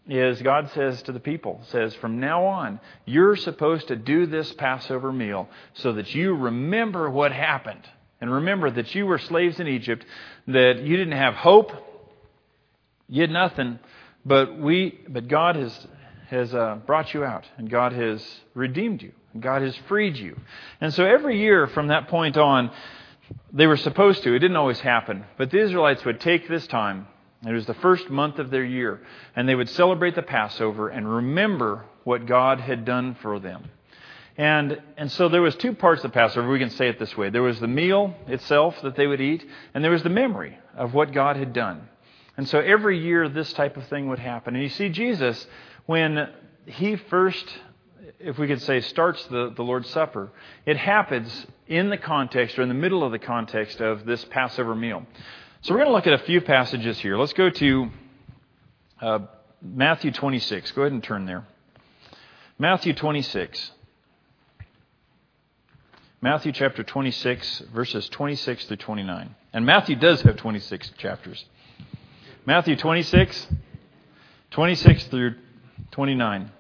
is 0.10 0.42
God 0.42 0.70
says 0.74 1.02
to 1.04 1.12
the 1.12 1.20
people, 1.20 1.62
says, 1.70 1.94
from 1.96 2.20
now 2.20 2.46
on, 2.46 2.80
you're 3.06 3.36
supposed 3.36 3.88
to 3.88 3.96
do 3.96 4.26
this 4.26 4.54
Passover 4.54 5.12
meal 5.12 5.50
so 5.74 5.94
that 5.94 6.14
you 6.14 6.36
remember 6.36 7.10
what 7.10 7.32
happened. 7.32 7.84
And 8.22 8.32
remember 8.32 8.70
that 8.72 8.94
you 8.94 9.06
were 9.06 9.18
slaves 9.18 9.60
in 9.60 9.68
Egypt, 9.68 10.06
that 10.48 10.82
you 10.82 10.98
didn't 10.98 11.18
have 11.18 11.34
hope, 11.34 11.72
you 13.10 13.22
had 13.22 13.32
nothing, 13.32 13.80
but 14.26 14.60
we, 14.60 15.00
but 15.08 15.28
God 15.28 15.56
has 15.56 15.88
has 16.28 16.54
uh, 16.54 16.78
brought 16.86 17.14
you 17.14 17.24
out, 17.24 17.46
and 17.58 17.70
God 17.70 17.94
has 17.94 18.22
redeemed 18.54 19.02
you, 19.02 19.14
God 19.40 19.62
has 19.62 19.76
freed 19.88 20.18
you. 20.18 20.38
And 20.82 20.94
so 20.94 21.06
every 21.06 21.40
year 21.40 21.68
from 21.68 21.88
that 21.88 22.08
point 22.08 22.38
on, 22.38 22.72
they 23.52 23.68
were 23.68 23.78
supposed 23.78 24.24
to. 24.24 24.34
It 24.34 24.40
didn't 24.40 24.58
always 24.58 24.80
happen, 24.80 25.26
but 25.38 25.52
the 25.52 25.60
Israelites 25.60 26.06
would 26.06 26.20
take 26.20 26.48
this 26.48 26.66
time. 26.68 27.08
It 27.46 27.52
was 27.52 27.66
the 27.66 27.76
first 27.76 28.10
month 28.10 28.40
of 28.40 28.50
their 28.50 28.64
year, 28.64 29.02
and 29.36 29.48
they 29.48 29.56
would 29.56 29.70
celebrate 29.70 30.16
the 30.16 30.24
Passover 30.24 30.90
and 30.90 31.08
remember 31.08 31.86
what 32.04 32.26
God 32.26 32.60
had 32.60 32.84
done 32.84 33.16
for 33.22 33.40
them. 33.40 33.70
And, 34.38 34.82
and 34.98 35.12
so 35.12 35.30
there 35.30 35.42
was 35.42 35.56
two 35.56 35.74
parts 35.74 36.04
of 36.04 36.14
Passover. 36.14 36.50
We 36.50 36.60
can 36.60 36.70
say 36.70 36.88
it 36.88 37.00
this 37.00 37.18
way. 37.18 37.30
There 37.30 37.44
was 37.44 37.60
the 37.60 37.68
meal 37.68 38.16
itself 38.28 38.80
that 38.82 38.96
they 38.96 39.08
would 39.08 39.22
eat, 39.22 39.46
and 39.74 39.84
there 39.84 39.92
was 39.92 40.04
the 40.04 40.10
memory 40.10 40.58
of 40.76 40.94
what 40.94 41.12
God 41.12 41.38
had 41.38 41.54
done. 41.54 41.90
And 42.38 42.48
so 42.48 42.60
every 42.60 43.00
year 43.00 43.28
this 43.30 43.52
type 43.54 43.78
of 43.78 43.88
thing 43.88 44.08
would 44.10 44.20
happen. 44.20 44.56
And 44.56 44.64
you 44.64 44.70
see 44.70 44.90
Jesus 44.90 45.46
when 45.88 46.30
he 46.66 46.96
first, 46.96 47.46
if 48.20 48.38
we 48.38 48.48
could 48.48 48.62
say, 48.62 48.82
starts 48.82 49.24
the, 49.26 49.54
the 49.56 49.64
Lord's 49.64 49.90
Supper, 49.90 50.30
it 50.66 50.78
happens 50.78 51.46
in 51.68 51.90
the 51.90 51.98
context 51.98 52.58
or 52.58 52.64
in 52.64 52.68
the 52.68 52.76
middle 52.76 53.04
of 53.04 53.12
the 53.12 53.20
context 53.20 53.80
of 53.80 54.06
this 54.06 54.24
Passover 54.26 54.76
meal. 54.76 55.06
So 55.62 55.74
we're 55.74 55.80
going 55.82 55.90
to 55.90 55.94
look 55.94 56.08
at 56.08 56.14
a 56.14 56.26
few 56.26 56.42
passages 56.42 57.00
here. 57.00 57.18
Let's 57.18 57.34
go 57.34 57.50
to 57.50 57.90
uh, 59.02 59.20
Matthew 59.62 60.12
26. 60.12 60.72
Go 60.72 60.84
ahead 60.84 60.92
and 60.92 61.04
turn 61.04 61.26
there. 61.26 61.46
Matthew 62.58 62.94
26. 62.94 63.72
Matthew 66.20 66.52
chapter 66.52 66.84
26, 66.84 67.60
verses 67.74 68.10
26 68.10 68.66
through 68.66 68.78
29. 68.78 69.36
And 69.54 69.66
Matthew 69.66 69.96
does 69.96 70.24
have 70.24 70.36
26 70.38 70.94
chapters. 70.98 71.46
Matthew 72.46 72.76
26, 72.76 73.48
26 74.50 75.04
through 75.06 75.36
29. 75.92 76.52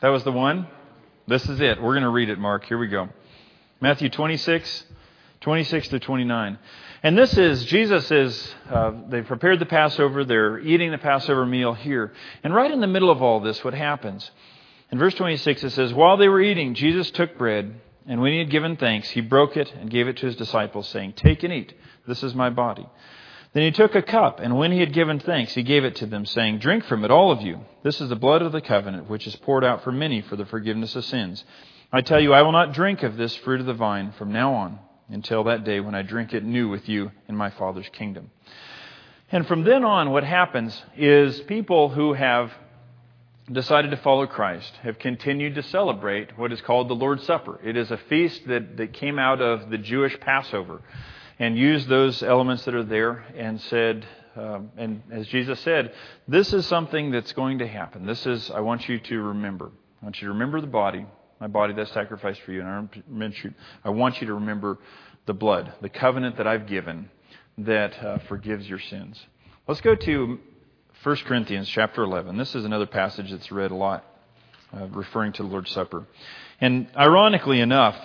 That 0.00 0.08
was 0.08 0.24
the 0.24 0.32
one? 0.32 0.66
This 1.26 1.46
is 1.46 1.60
it. 1.60 1.80
We're 1.80 1.92
going 1.92 2.04
to 2.04 2.08
read 2.08 2.30
it, 2.30 2.38
Mark. 2.38 2.64
Here 2.64 2.78
we 2.78 2.88
go. 2.88 3.10
Matthew 3.82 4.08
26, 4.08 4.86
26 5.42 5.88
to 5.88 5.98
29. 5.98 6.58
And 7.02 7.18
this 7.18 7.36
is, 7.36 7.66
Jesus 7.66 8.10
is, 8.10 8.54
uh, 8.70 8.92
they've 9.08 9.26
prepared 9.26 9.58
the 9.58 9.66
Passover. 9.66 10.24
They're 10.24 10.58
eating 10.58 10.90
the 10.90 10.98
Passover 10.98 11.44
meal 11.44 11.74
here. 11.74 12.14
And 12.42 12.54
right 12.54 12.70
in 12.70 12.80
the 12.80 12.86
middle 12.86 13.10
of 13.10 13.20
all 13.20 13.40
this, 13.40 13.62
what 13.62 13.74
happens? 13.74 14.30
In 14.90 14.98
verse 14.98 15.14
26, 15.14 15.64
it 15.64 15.70
says, 15.70 15.92
While 15.92 16.16
they 16.16 16.28
were 16.28 16.40
eating, 16.40 16.74
Jesus 16.74 17.10
took 17.10 17.36
bread, 17.36 17.78
and 18.06 18.22
when 18.22 18.32
he 18.32 18.38
had 18.38 18.50
given 18.50 18.76
thanks, 18.76 19.10
he 19.10 19.20
broke 19.20 19.56
it 19.58 19.70
and 19.78 19.90
gave 19.90 20.08
it 20.08 20.16
to 20.18 20.26
his 20.26 20.36
disciples, 20.36 20.88
saying, 20.88 21.12
Take 21.12 21.42
and 21.42 21.52
eat. 21.52 21.74
This 22.06 22.22
is 22.22 22.34
my 22.34 22.48
body. 22.48 22.88
Then 23.52 23.64
he 23.64 23.72
took 23.72 23.96
a 23.96 24.02
cup, 24.02 24.38
and 24.38 24.56
when 24.56 24.70
he 24.70 24.78
had 24.78 24.92
given 24.92 25.18
thanks, 25.18 25.54
he 25.54 25.64
gave 25.64 25.84
it 25.84 25.96
to 25.96 26.06
them, 26.06 26.24
saying, 26.24 26.60
Drink 26.60 26.84
from 26.84 27.04
it, 27.04 27.10
all 27.10 27.32
of 27.32 27.42
you. 27.42 27.60
This 27.82 28.00
is 28.00 28.08
the 28.08 28.16
blood 28.16 28.42
of 28.42 28.52
the 28.52 28.60
covenant, 28.60 29.10
which 29.10 29.26
is 29.26 29.34
poured 29.36 29.64
out 29.64 29.82
for 29.82 29.90
many 29.90 30.20
for 30.20 30.36
the 30.36 30.46
forgiveness 30.46 30.94
of 30.94 31.04
sins. 31.04 31.44
I 31.92 32.00
tell 32.02 32.20
you, 32.20 32.32
I 32.32 32.42
will 32.42 32.52
not 32.52 32.72
drink 32.72 33.02
of 33.02 33.16
this 33.16 33.34
fruit 33.36 33.58
of 33.58 33.66
the 33.66 33.74
vine 33.74 34.12
from 34.12 34.32
now 34.32 34.54
on 34.54 34.78
until 35.08 35.42
that 35.44 35.64
day 35.64 35.80
when 35.80 35.96
I 35.96 36.02
drink 36.02 36.32
it 36.32 36.44
new 36.44 36.68
with 36.68 36.88
you 36.88 37.10
in 37.28 37.34
my 37.34 37.50
Father's 37.50 37.88
kingdom. 37.92 38.30
And 39.32 39.44
from 39.48 39.64
then 39.64 39.84
on, 39.84 40.10
what 40.10 40.22
happens 40.22 40.80
is 40.96 41.40
people 41.40 41.88
who 41.88 42.12
have 42.12 42.52
decided 43.50 43.90
to 43.90 43.96
follow 43.96 44.28
Christ 44.28 44.72
have 44.82 45.00
continued 45.00 45.56
to 45.56 45.64
celebrate 45.64 46.38
what 46.38 46.52
is 46.52 46.60
called 46.60 46.88
the 46.88 46.94
Lord's 46.94 47.24
Supper. 47.24 47.58
It 47.64 47.76
is 47.76 47.90
a 47.90 47.96
feast 48.08 48.46
that, 48.46 48.76
that 48.76 48.92
came 48.92 49.18
out 49.18 49.40
of 49.40 49.70
the 49.70 49.78
Jewish 49.78 50.18
Passover 50.20 50.80
and 51.40 51.56
used 51.56 51.88
those 51.88 52.22
elements 52.22 52.66
that 52.66 52.74
are 52.74 52.84
there 52.84 53.24
and 53.34 53.60
said, 53.62 54.06
um, 54.36 54.70
and 54.76 55.02
as 55.10 55.26
Jesus 55.26 55.58
said, 55.60 55.92
this 56.28 56.52
is 56.52 56.66
something 56.66 57.10
that's 57.10 57.32
going 57.32 57.58
to 57.58 57.66
happen. 57.66 58.06
This 58.06 58.26
is, 58.26 58.50
I 58.50 58.60
want 58.60 58.88
you 58.88 59.00
to 59.00 59.22
remember. 59.22 59.72
I 60.00 60.04
want 60.04 60.20
you 60.20 60.28
to 60.28 60.34
remember 60.34 60.60
the 60.60 60.66
body, 60.66 61.06
my 61.40 61.46
body 61.46 61.72
that's 61.72 61.92
sacrificed 61.92 62.42
for 62.42 62.52
you. 62.52 62.60
And 62.60 62.88
I 63.82 63.90
want 63.90 64.20
you 64.20 64.26
to 64.26 64.34
remember 64.34 64.78
the 65.24 65.32
blood, 65.32 65.72
the 65.80 65.88
covenant 65.88 66.36
that 66.36 66.46
I've 66.46 66.66
given 66.66 67.08
that 67.56 67.98
uh, 68.04 68.18
forgives 68.28 68.68
your 68.68 68.78
sins. 68.78 69.18
Let's 69.66 69.80
go 69.80 69.94
to 69.94 70.38
1 71.02 71.16
Corinthians 71.26 71.68
chapter 71.68 72.02
11. 72.02 72.36
This 72.36 72.54
is 72.54 72.66
another 72.66 72.86
passage 72.86 73.30
that's 73.30 73.50
read 73.50 73.70
a 73.70 73.76
lot, 73.76 74.04
uh, 74.76 74.88
referring 74.88 75.32
to 75.34 75.42
the 75.42 75.48
Lord's 75.48 75.70
Supper. 75.70 76.06
And 76.60 76.88
ironically 76.94 77.60
enough, 77.60 77.96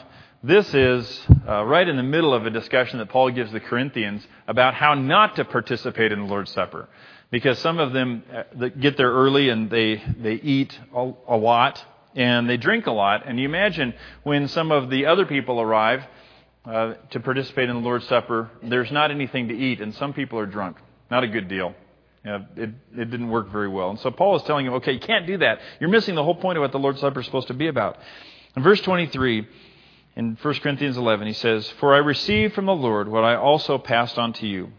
this 0.46 0.72
is 0.76 1.22
uh, 1.48 1.64
right 1.66 1.88
in 1.88 1.98
the 1.98 2.04
middle 2.04 2.32
of 2.32 2.46
a 2.46 2.52
discussion 2.52 3.00
that 3.00 3.10
Paul 3.10 3.32
gives 3.32 3.52
the 3.52 3.60
Corinthians 3.60 4.26
about 4.48 4.76
how 4.76 4.94
not 4.94 5.38
to 5.38 5.46
participate 5.46 6.12
in 6.12 6.20
the 6.20 6.26
Lord's 6.26 6.52
Supper. 6.52 6.88
Because 7.32 7.58
some 7.60 7.80
of 7.80 7.94
them 7.94 8.24
uh, 8.32 8.68
get 8.80 8.96
there 8.96 9.12
early 9.12 9.50
and 9.50 9.72
they, 9.72 10.04
they 10.20 10.34
eat 10.36 10.80
a, 10.94 11.36
lot 11.36 11.84
and 12.16 12.48
they 12.48 12.58
drink 12.58 12.86
a 12.86 12.92
lot. 12.92 13.28
And 13.28 13.40
you 13.40 13.46
imagine 13.46 13.96
when 14.22 14.48
some 14.48 14.72
of 14.72 14.92
the 14.92 15.08
other 15.08 15.26
people 15.26 15.60
arrive 15.60 16.04
uh, 16.64 16.94
to 17.10 17.20
participate 17.20 17.68
in 17.68 17.78
the 17.78 17.82
Lord's 17.82 18.08
Supper, 18.08 18.52
there's 18.62 18.92
not 18.92 19.10
anything 19.10 19.48
to 19.48 19.56
eat, 19.56 19.82
and 19.82 19.96
some 19.96 20.14
people 20.14 20.38
are 20.38 20.46
drunk. 20.46 20.78
Not 21.10 21.24
a 21.24 21.28
good 21.28 21.48
deal. 21.48 21.74
it, 22.24 22.70
it 22.96 23.10
didn't 23.10 23.30
work 23.30 23.52
very 23.52 23.68
well. 23.68 23.90
And 23.90 24.00
so 24.00 24.12
Paul 24.12 24.36
is 24.36 24.44
telling 24.44 24.68
him, 24.68 24.74
okay, 24.76 24.92
you 24.92 25.00
can't 25.00 25.26
do 25.26 25.40
that. 25.40 25.60
You're 25.80 25.90
missing 25.90 26.14
the 26.14 26.24
whole 26.24 26.36
point 26.36 26.60
of 26.60 26.62
what 26.62 26.72
the 26.72 26.80
Lord's 26.80 27.00
Supper 27.00 27.22
is 27.22 27.26
supposed 27.26 27.48
to 27.48 27.56
be 27.56 27.68
about. 27.68 27.98
In 28.56 28.62
verse 28.62 28.80
23, 28.82 29.48
in 30.16 30.38
1 30.42 30.54
Corinthians 30.56 30.98
11, 30.98 31.28
he 31.28 31.34
says, 31.34 31.70
For 31.80 31.94
I 31.94 31.98
received 31.98 32.54
from 32.54 32.66
the 32.66 32.76
Lord 32.76 33.08
what 33.08 33.24
I 33.24 33.36
also 33.36 33.78
passed 33.78 34.18
on 34.18 34.34
to 34.34 34.48
you. 34.48 34.72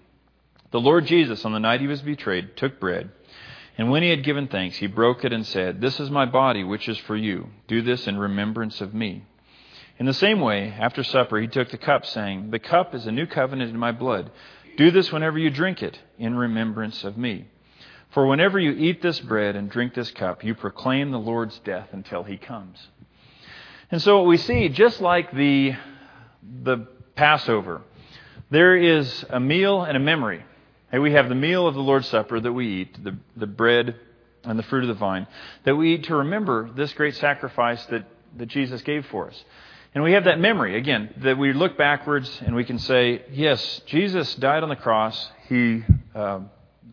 The 0.73 0.81
Lord 0.81 1.07
Jesus, 1.07 1.45
on 1.45 1.53
the 1.53 1.61
night 1.61 1.81
he 1.81 1.87
was 1.87 2.03
betrayed, 2.03 2.57
took 2.57 2.81
bread, 2.81 3.11
and 3.79 3.91
when 3.91 4.03
he 4.03 4.11
had 4.11 4.25
given 4.25 4.49
thanks, 4.49 4.77
he 4.77 4.87
broke 4.87 5.25
it 5.25 5.33
and 5.33 5.47
said, 5.47 5.81
This 5.81 6.01
is 6.01 6.11
my 6.11 6.25
body, 6.25 6.65
which 6.65 6.89
is 6.89 6.99
for 6.99 7.17
you. 7.17 7.51
Do 7.69 7.83
this 7.83 8.07
in 8.07 8.19
remembrance 8.19 8.81
of 8.81 8.95
me. 8.95 9.25
In 9.99 10.07
the 10.07 10.15
same 10.15 10.41
way, 10.41 10.75
after 10.79 11.03
supper, 11.05 11.39
he 11.39 11.47
took 11.47 11.71
the 11.71 11.79
cup, 11.79 12.07
saying, 12.07 12.51
The 12.51 12.59
cup 12.59 12.95
is 12.95 13.07
a 13.07 13.13
new 13.13 13.27
covenant 13.27 13.71
in 13.71 13.79
my 13.79 13.93
blood. 13.93 14.31
Do 14.77 14.91
this 14.91 15.13
whenever 15.13 15.39
you 15.39 15.51
drink 15.51 15.83
it, 15.83 15.99
in 16.19 16.37
remembrance 16.37 17.05
of 17.05 17.19
me. 17.19 17.47
For 18.11 18.27
whenever 18.27 18.59
you 18.59 18.73
eat 18.73 19.03
this 19.03 19.21
bread 19.21 19.57
and 19.57 19.71
drink 19.71 19.95
this 19.95 20.11
cup, 20.11 20.43
you 20.43 20.55
proclaim 20.55 21.11
the 21.11 21.19
Lord's 21.19 21.59
death 21.61 21.89
until 21.93 22.23
he 22.23 22.39
comes. 22.39 22.89
And 23.91 24.03
so 24.03 24.19
what 24.19 24.27
we 24.27 24.37
see, 24.37 24.69
just 24.69 25.01
like 25.01 25.33
the, 25.33 25.75
the 26.63 26.89
Passover, 27.15 27.83
there 28.51 28.77
is 28.77 29.25
a 29.31 29.39
meal 29.39 29.83
and 29.83 29.97
a 29.97 30.01
memory. 30.01 30.45
We 30.93 31.13
have 31.13 31.29
the 31.29 31.35
meal 31.35 31.67
of 31.67 31.75
the 31.75 31.83
Lord's 31.83 32.09
Supper 32.09 32.41
that 32.41 32.53
we 32.53 32.81
eat, 32.81 33.05
the, 33.05 33.17
the 33.37 33.47
bread 33.47 33.97
and 34.45 34.59
the 34.59 34.63
fruit 34.63 34.83
of 34.83 34.89
the 34.89 34.95
vine, 34.95 35.27
that 35.65 35.77
we 35.77 35.95
eat 35.95 36.05
to 36.05 36.17
remember 36.17 36.71
this 36.75 36.93
great 36.95 37.17
sacrifice 37.17 37.85
that, 37.87 38.07
that 38.39 38.47
Jesus 38.47 38.83
gave 38.83 39.05
for 39.07 39.29
us. 39.29 39.45
And 39.95 40.03
we 40.03 40.13
have 40.13 40.25
that 40.25 40.41
memory, 40.41 40.77
again, 40.77 41.13
that 41.19 41.39
we 41.39 41.53
look 41.53 41.77
backwards 41.77 42.31
and 42.45 42.55
we 42.55 42.65
can 42.65 42.79
say, 42.79 43.25
yes, 43.31 43.83
Jesus 43.87 44.35
died 44.37 44.63
on 44.63 44.69
the 44.69 44.77
cross. 44.77 45.31
He, 45.49 45.83
uh, 46.15 46.41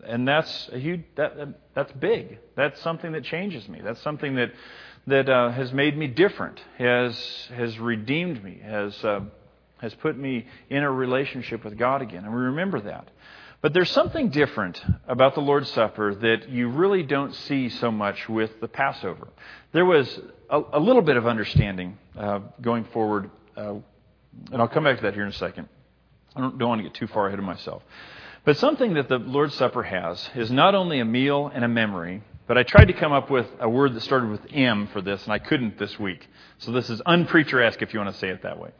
and 0.04 0.28
that's 0.28 0.68
a 0.72 0.78
huge, 0.78 1.02
that, 1.16 1.34
that's 1.74 1.92
big. 1.92 2.38
That's 2.56 2.80
something 2.82 3.12
that 3.12 3.24
changes 3.24 3.68
me. 3.68 3.80
That's 3.82 4.00
something 4.00 4.36
that, 4.36 4.52
that 5.06 5.28
uh, 5.28 5.50
has 5.50 5.72
made 5.72 5.96
me 5.96 6.06
different, 6.06 6.60
has, 6.78 7.48
has 7.54 7.78
redeemed 7.78 8.42
me, 8.42 8.60
has, 8.64 9.04
uh, 9.04 9.20
has 9.78 9.94
put 9.94 10.16
me 10.16 10.46
in 10.70 10.82
a 10.82 10.90
relationship 10.90 11.64
with 11.64 11.76
God 11.76 12.02
again. 12.02 12.24
And 12.24 12.34
we 12.34 12.40
remember 12.40 12.80
that. 12.80 13.08
But 13.60 13.72
there's 13.72 13.90
something 13.90 14.28
different 14.28 14.82
about 15.08 15.34
the 15.34 15.40
Lord's 15.40 15.70
Supper 15.70 16.14
that 16.14 16.50
you 16.50 16.68
really 16.68 17.02
don't 17.02 17.34
see 17.34 17.70
so 17.70 17.90
much 17.90 18.28
with 18.28 18.60
the 18.60 18.68
Passover. 18.68 19.28
There 19.72 19.86
was 19.86 20.20
a, 20.50 20.60
a 20.74 20.80
little 20.80 21.00
bit 21.00 21.16
of 21.16 21.26
understanding 21.26 21.96
uh, 22.16 22.40
going 22.60 22.84
forward, 22.84 23.30
uh, 23.56 23.76
and 24.52 24.60
I'll 24.60 24.68
come 24.68 24.84
back 24.84 24.96
to 24.96 25.02
that 25.04 25.14
here 25.14 25.22
in 25.22 25.30
a 25.30 25.32
second. 25.32 25.68
I 26.36 26.40
don't, 26.40 26.58
don't 26.58 26.68
want 26.68 26.80
to 26.80 26.82
get 26.82 26.94
too 26.94 27.06
far 27.06 27.28
ahead 27.28 27.38
of 27.38 27.44
myself. 27.44 27.82
But 28.44 28.58
something 28.58 28.94
that 28.94 29.08
the 29.08 29.18
Lord's 29.18 29.54
Supper 29.54 29.82
has 29.82 30.28
is 30.34 30.50
not 30.50 30.74
only 30.74 30.98
a 31.00 31.04
meal 31.06 31.50
and 31.52 31.64
a 31.64 31.68
memory, 31.68 32.22
but 32.46 32.58
I 32.58 32.62
tried 32.62 32.86
to 32.86 32.92
come 32.92 33.12
up 33.12 33.30
with 33.30 33.46
a 33.58 33.68
word 33.68 33.94
that 33.94 34.02
started 34.02 34.30
with 34.30 34.46
M 34.52 34.88
for 34.88 35.00
this, 35.00 35.22
and 35.24 35.32
I 35.32 35.38
couldn't 35.38 35.78
this 35.78 35.98
week. 35.98 36.28
So 36.58 36.72
this 36.72 36.90
is 36.90 37.00
unpreacher-esque 37.04 37.80
if 37.82 37.94
you 37.94 38.00
want 38.00 38.12
to 38.12 38.18
say 38.18 38.28
it 38.28 38.42
that 38.42 38.58
way. 38.58 38.70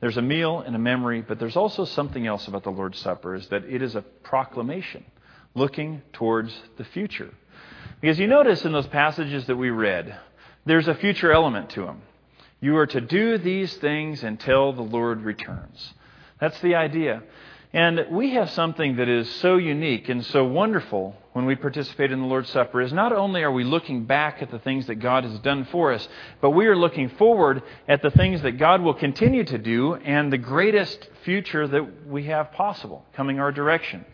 There's 0.00 0.16
a 0.16 0.22
meal 0.22 0.60
and 0.60 0.74
a 0.74 0.80
memory, 0.80 1.22
but 1.22 1.38
there's 1.38 1.56
also 1.56 1.84
something 1.84 2.26
else 2.26 2.48
about 2.48 2.64
the 2.64 2.70
Lord's 2.70 2.98
Supper 2.98 3.34
is 3.34 3.46
that 3.48 3.64
it 3.64 3.82
is 3.82 3.94
a 3.94 4.02
proclamation 4.02 5.04
looking 5.54 6.02
towards 6.12 6.52
the 6.76 6.84
future. 6.84 7.32
Because 8.00 8.18
you 8.18 8.26
notice 8.26 8.64
in 8.64 8.72
those 8.72 8.88
passages 8.88 9.46
that 9.46 9.56
we 9.56 9.70
read, 9.70 10.18
there's 10.64 10.88
a 10.88 10.94
future 10.94 11.30
element 11.30 11.70
to 11.70 11.82
them. 11.82 12.02
You 12.60 12.76
are 12.78 12.86
to 12.86 13.00
do 13.00 13.38
these 13.38 13.74
things 13.76 14.24
until 14.24 14.72
the 14.72 14.82
Lord 14.82 15.22
returns. 15.22 15.94
That's 16.40 16.60
the 16.60 16.74
idea. 16.74 17.22
And 17.74 18.06
we 18.10 18.34
have 18.34 18.50
something 18.50 18.96
that 18.96 19.08
is 19.08 19.30
so 19.36 19.56
unique 19.56 20.10
and 20.10 20.24
so 20.26 20.44
wonderful 20.44 21.16
when 21.32 21.46
we 21.46 21.56
participate 21.56 22.12
in 22.12 22.20
the 22.20 22.26
Lord's 22.26 22.50
Supper 22.50 22.82
is 22.82 22.92
not 22.92 23.12
only 23.12 23.42
are 23.42 23.50
we 23.50 23.64
looking 23.64 24.04
back 24.04 24.42
at 24.42 24.50
the 24.50 24.58
things 24.58 24.86
that 24.88 24.96
God 24.96 25.24
has 25.24 25.38
done 25.38 25.64
for 25.72 25.90
us, 25.90 26.06
but 26.42 26.50
we 26.50 26.66
are 26.66 26.76
looking 26.76 27.08
forward 27.10 27.62
at 27.88 28.02
the 28.02 28.10
things 28.10 28.42
that 28.42 28.52
God 28.58 28.82
will 28.82 28.92
continue 28.92 29.44
to 29.44 29.56
do 29.56 29.94
and 29.94 30.30
the 30.30 30.36
greatest 30.36 31.08
future 31.24 31.66
that 31.66 32.06
we 32.06 32.24
have 32.24 32.52
possible 32.52 33.06
coming 33.14 33.40
our 33.40 33.50
direction. 33.50 34.04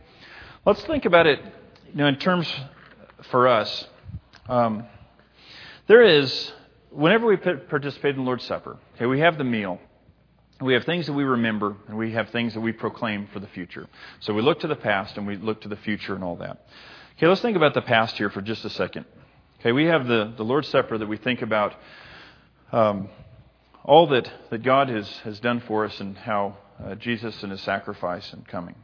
Let's 0.65 0.85
think 0.85 1.05
about 1.05 1.27
it 1.27 1.41
you 1.89 1.97
know, 1.97 2.07
in 2.07 2.17
terms 2.17 2.49
for 3.31 3.49
us. 3.49 3.89
Um, 4.49 4.87
there 5.89 6.03
is, 6.03 6.53
whenever 6.91 7.27
we 7.27 7.37
participate 7.37 8.11
in 8.11 8.19
the 8.19 8.27
Lord's 8.27 8.45
Supper, 8.45 8.77
okay, 8.95 9.07
we 9.07 9.19
have 9.19 9.37
the 9.37 9.45
meal. 9.45 9.81
We 10.61 10.75
have 10.75 10.85
things 10.85 11.07
that 11.07 11.13
we 11.13 11.23
remember, 11.23 11.77
and 11.87 11.97
we 11.97 12.13
have 12.13 12.31
things 12.31 12.55
that 12.55 12.61
we 12.61 12.73
proclaim 12.73 13.29
for 13.33 13.39
the 13.39 13.47
future. 13.47 13.87
So 14.21 14.35
we 14.35 14.43
look 14.43 14.61
to 14.61 14.67
the 14.67 14.77
past 14.77 15.17
and 15.17 15.27
we 15.27 15.37
look 15.37 15.61
to 15.61 15.69
the 15.69 15.77
future 15.77 16.15
and 16.15 16.25
all 16.25 16.37
that. 16.37 16.67
Okay, 17.17 17.29
let's 17.29 17.41
think 17.41 17.57
about 17.57 17.75
the 17.75 17.83
past 17.83 18.17
here 18.17 18.29
for 18.29 18.41
just 18.41 18.65
a 18.65 18.71
second. 18.71 19.05
Okay, 19.61 19.71
we 19.71 19.85
have 19.85 20.07
the, 20.07 20.33
the 20.37 20.45
Lord's 20.45 20.69
Supper 20.69 20.99
that 20.99 21.07
we 21.07 21.17
think 21.17 21.43
about 21.43 21.75
um, 22.73 23.09
all 23.85 24.09
that, 24.09 24.31
that 24.51 24.63
God 24.63 24.89
has, 24.89 25.09
has 25.19 25.39
done 25.39 25.61
for 25.61 25.85
us 25.85 26.01
and 26.01 26.17
how 26.19 26.57
uh, 26.85 26.97
Jesus 26.97 27.41
and 27.43 27.53
his 27.53 27.61
sacrifice 27.63 28.33
and 28.33 28.47
coming. 28.47 28.75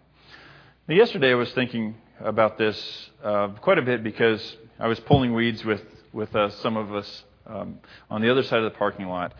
Now, 0.86 0.94
yesterday 0.94 1.32
I 1.32 1.34
was 1.34 1.50
thinking 1.52 1.96
about 2.20 2.56
this 2.56 3.10
uh, 3.22 3.48
quite 3.60 3.78
a 3.78 3.82
bit 3.82 4.04
because 4.04 4.56
I 4.78 4.86
was 4.86 5.00
pulling 5.00 5.34
weeds 5.34 5.64
with 5.64 5.82
with 6.12 6.34
uh, 6.36 6.48
some 6.48 6.76
of 6.76 6.94
us 6.94 7.24
um, 7.46 7.80
on 8.08 8.22
the 8.22 8.30
other 8.30 8.44
side 8.44 8.60
of 8.60 8.72
the 8.72 8.78
parking 8.78 9.06
lot 9.06 9.34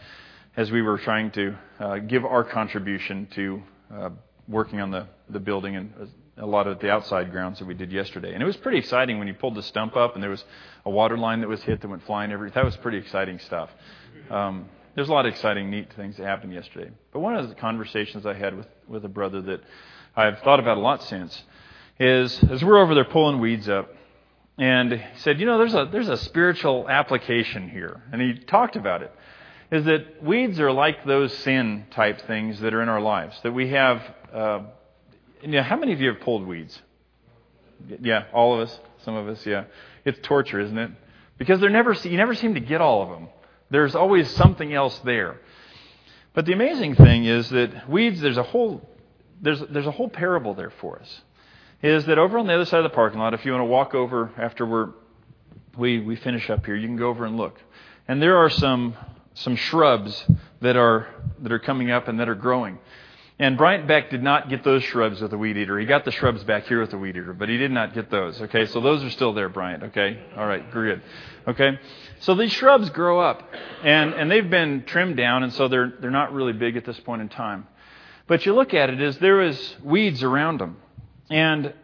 as 0.57 0.71
we 0.71 0.83
were 0.83 0.99
trying 0.99 1.31
to 1.33 1.57
uh, 1.81 1.99
give 1.99 2.25
our 2.25 2.45
contribution 2.45 3.27
to 3.35 3.63
uh, 3.93 4.11
working 4.49 4.81
on 4.81 4.91
the, 4.91 5.07
the 5.29 5.41
building 5.41 5.77
and 5.77 5.93
a 6.37 6.47
lot 6.47 6.67
of 6.67 6.79
the 6.81 6.91
outside 6.91 7.31
grounds 7.31 7.59
that 7.59 7.65
we 7.65 7.75
did 7.75 7.93
yesterday. 7.93 8.35
And 8.35 8.43
it 8.43 8.47
was 8.47 8.57
pretty 8.57 8.79
exciting 8.79 9.19
when 9.19 9.29
you 9.29 9.35
pulled 9.35 9.55
the 9.55 9.63
stump 9.63 9.97
up 9.97 10.15
and 10.15 10.23
there 10.23 10.31
was 10.31 10.45
a 10.85 10.91
water 10.91 11.17
line 11.17 11.41
that 11.41 11.49
was 11.49 11.63
hit 11.63 11.81
that 11.81 11.89
went 11.89 12.05
flying 12.05 12.33
every. 12.33 12.51
That 12.51 12.65
was 12.65 12.77
pretty 12.77 12.99
exciting 12.99 13.39
stuff. 13.41 13.71
Um, 14.31 14.69
there's 14.95 15.09
a 15.09 15.13
lot 15.13 15.27
of 15.27 15.33
exciting, 15.33 15.71
neat 15.71 15.93
things 15.95 16.17
that 16.17 16.25
happened 16.25 16.53
yesterday. 16.53 16.91
But 17.13 17.21
one 17.21 17.37
of 17.37 17.49
the 17.49 17.55
conversations 17.55 18.27
I 18.27 18.35
had 18.35 18.57
with, 18.57 18.67
with 18.87 19.05
a 19.05 19.09
brother 19.09 19.43
that 19.43 19.61
I've 20.17 20.39
thought 20.41 20.61
about 20.61 20.77
a 20.77 20.81
lot 20.81 21.03
since 21.03 21.43
is 21.99 22.43
as 22.45 22.65
we're 22.65 22.79
over 22.79 22.95
there 22.95 23.05
pulling 23.05 23.41
weeds 23.41 23.69
up, 23.69 23.93
and 24.57 24.93
he 24.93 25.01
said, 25.17 25.41
you 25.41 25.47
know, 25.47 25.59
there's 25.59 25.75
a, 25.75 25.89
there's 25.91 26.09
a 26.09 26.17
spiritual 26.17 26.89
application 26.89 27.69
here. 27.69 28.03
And 28.13 28.23
he 28.23 28.35
talked 28.35 28.77
about 28.77 29.03
it. 29.03 29.13
Is 29.75 29.87
that 29.87 30.23
weeds 30.23 30.61
are 30.61 30.71
like 30.71 31.05
those 31.05 31.37
sin 31.39 31.87
type 31.91 32.21
things 32.29 32.61
that 32.61 32.73
are 32.75 32.81
in 32.81 32.89
our 32.89 33.01
lives. 33.01 33.37
That 33.43 33.51
we 33.51 33.71
have, 33.71 34.03
uh, 34.33 34.61
you 35.43 35.49
know, 35.49 35.63
how 35.65 35.77
many 35.77 35.93
of 35.93 36.01
you 36.01 36.13
have 36.13 36.21
pulled 36.21 36.47
weeds? 36.47 36.81
Yeah, 38.01 38.27
all 38.33 38.55
of 38.55 38.69
us. 38.69 38.81
Some 39.05 39.17
of 39.17 39.27
us, 39.27 39.45
yeah. 39.45 39.65
It's 40.05 40.21
torture, 40.23 40.61
isn't 40.61 40.79
it? 40.79 40.93
Because 41.39 41.59
they're 41.59 41.71
never, 41.71 41.93
you 41.93 42.17
never 42.17 42.37
seem 42.37 42.55
to 42.55 42.61
get 42.61 42.81
all 42.81 43.03
of 43.03 43.09
them. 43.09 43.29
There's 43.69 43.97
always 43.97 44.31
something 44.37 44.73
else 44.73 44.97
there. 45.01 45.41
But 46.35 46.47
the 46.47 46.53
amazing 46.53 46.95
thing 46.95 47.25
is 47.25 47.51
that 47.51 47.91
weeds, 47.91 48.21
there's 48.21 48.37
a 48.37 48.45
whole, 48.45 48.89
there's, 49.43 49.61
there's 49.71 49.89
a 49.89 49.91
whole 49.91 50.09
parable 50.09 50.55
there 50.55 50.71
for 50.71 51.01
us 51.01 51.21
is 51.83 52.07
that 52.07 52.17
over 52.17 52.39
on 52.39 52.47
the 52.47 52.55
other 52.55 52.65
side 52.65 52.79
of 52.79 52.85
the 52.85 52.95
parking 52.95 53.19
lot, 53.19 53.35
if 53.35 53.45
you 53.45 53.51
want 53.51 53.63
to 53.63 53.67
walk 53.67 53.93
over 53.93 54.31
after 54.39 54.65
we're, 54.65 54.91
we, 55.77 55.99
we 55.99 56.15
finish 56.15 56.49
up 56.49 56.65
here, 56.65 56.77
you 56.77 56.87
can 56.87 56.97
go 56.97 57.09
over 57.09 57.25
and 57.25 57.37
look. 57.37 57.61
And 58.07 58.23
there 58.23 58.37
are 58.37 58.49
some, 58.49 58.97
some 59.35 59.57
shrubs 59.57 60.25
that 60.61 60.77
are, 60.77 61.07
that 61.41 61.53
are 61.53 61.59
coming 61.59 61.91
up 61.91 62.09
and 62.09 62.21
that 62.21 62.29
are 62.29 62.35
growing. 62.35 62.79
And 63.39 63.59
Bryant 63.59 63.89
Beck 63.89 64.11
did 64.11 64.23
not 64.23 64.49
get 64.49 64.63
those 64.63 64.85
shrubs 64.85 65.21
with 65.21 65.33
the 65.33 65.39
weed 65.39 65.57
eater. 65.57 65.77
He 65.79 65.87
got 65.87 66.05
the 66.05 66.13
shrubs 66.13 66.45
back 66.45 66.67
here 66.67 66.81
with 66.81 66.91
the 66.91 66.99
weed 66.99 67.17
eater, 67.17 67.33
but 67.33 67.49
he 67.49 67.57
did 67.57 67.73
not 67.73 67.93
get 67.93 68.09
those. 68.09 68.41
Okay, 68.41 68.67
so 68.67 68.81
those 68.81 69.03
are 69.03 69.11
still 69.11 69.33
there, 69.33 69.49
Bryant. 69.49 69.83
Okay, 69.85 70.23
all 70.37 70.47
right, 70.47 70.71
good. 70.71 71.03
Okay, 71.49 71.81
so 72.21 72.37
these 72.37 72.53
shrubs 72.53 72.91
grow 72.91 73.19
up, 73.19 73.43
and 73.83 74.15
and 74.15 74.31
they've 74.31 74.49
been 74.49 74.85
trimmed 74.85 75.17
down, 75.17 75.43
and 75.43 75.53
so 75.53 75.67
they're 75.67 75.95
they're 76.01 76.13
not 76.13 76.33
really 76.33 76.53
big 76.53 76.77
at 76.77 76.85
this 76.85 76.99
point 77.01 77.23
in 77.23 77.29
time. 77.29 77.67
But 78.29 78.47
you 78.47 78.55
look 78.55 78.73
at 78.73 78.89
it 78.89 79.01
as 79.01 79.19
there 79.19 79.43
is 79.43 79.77
weeds 79.83 80.23
around 80.23 80.61
them, 80.61 80.77
and 81.29 81.75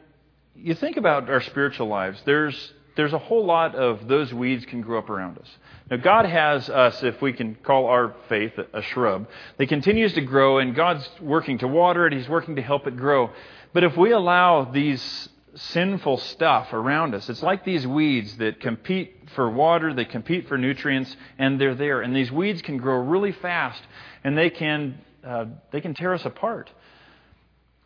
you 0.54 0.75
think 0.75 0.97
about 0.97 1.28
our 1.28 1.40
spiritual 1.40 1.88
lives, 1.88 2.21
there's, 2.25 2.73
there's 2.97 3.12
a 3.12 3.18
whole 3.18 3.44
lot 3.44 3.75
of 3.75 4.09
those 4.09 4.32
weeds 4.32 4.64
can 4.64 4.80
grow 4.80 4.99
up 4.99 5.11
around 5.11 5.38
us. 5.38 5.49
Now, 5.90 5.97
God 5.97 6.26
has 6.26 6.68
us, 6.68 7.02
if 7.02 7.20
we 7.20 7.32
can 7.32 7.54
call 7.56 7.87
our 7.87 8.14
faith 8.28 8.52
a 8.73 8.82
shrub, 8.82 9.28
that 9.59 9.68
continues 9.68 10.12
to 10.14 10.20
grow, 10.20 10.59
and 10.59 10.75
God's 10.75 11.09
working 11.20 11.59
to 11.59 11.68
water 11.68 12.06
it, 12.06 12.12
He's 12.12 12.28
working 12.28 12.56
to 12.56 12.62
help 12.62 12.87
it 12.87 12.97
grow. 12.97 13.30
But 13.73 13.85
if 13.85 13.97
we 13.97 14.12
allow 14.12 14.64
these 14.64 15.28
sinful 15.54 16.18
stuff 16.18 16.73
around 16.73 17.14
us, 17.14 17.28
it's 17.28 17.42
like 17.42 17.64
these 17.64 17.87
weeds 17.87 18.37
that 18.37 18.61
compete 18.61 19.28
for 19.35 19.50
water, 19.50 19.92
they 19.94 20.04
compete 20.04 20.49
for 20.49 20.59
nutrients, 20.59 21.16
and 21.38 21.61
they're 21.61 21.75
there. 21.75 22.02
And 22.02 22.14
these 22.14 22.30
weeds 22.30 22.62
can 22.62 22.78
grow 22.78 22.97
really 22.97 23.32
fast, 23.32 23.82
and 24.23 24.37
they 24.37 24.50
can, 24.50 24.99
uh, 25.25 25.47
they 25.70 25.80
can 25.80 25.94
tear 25.94 26.14
us 26.14 26.25
apart. 26.25 26.70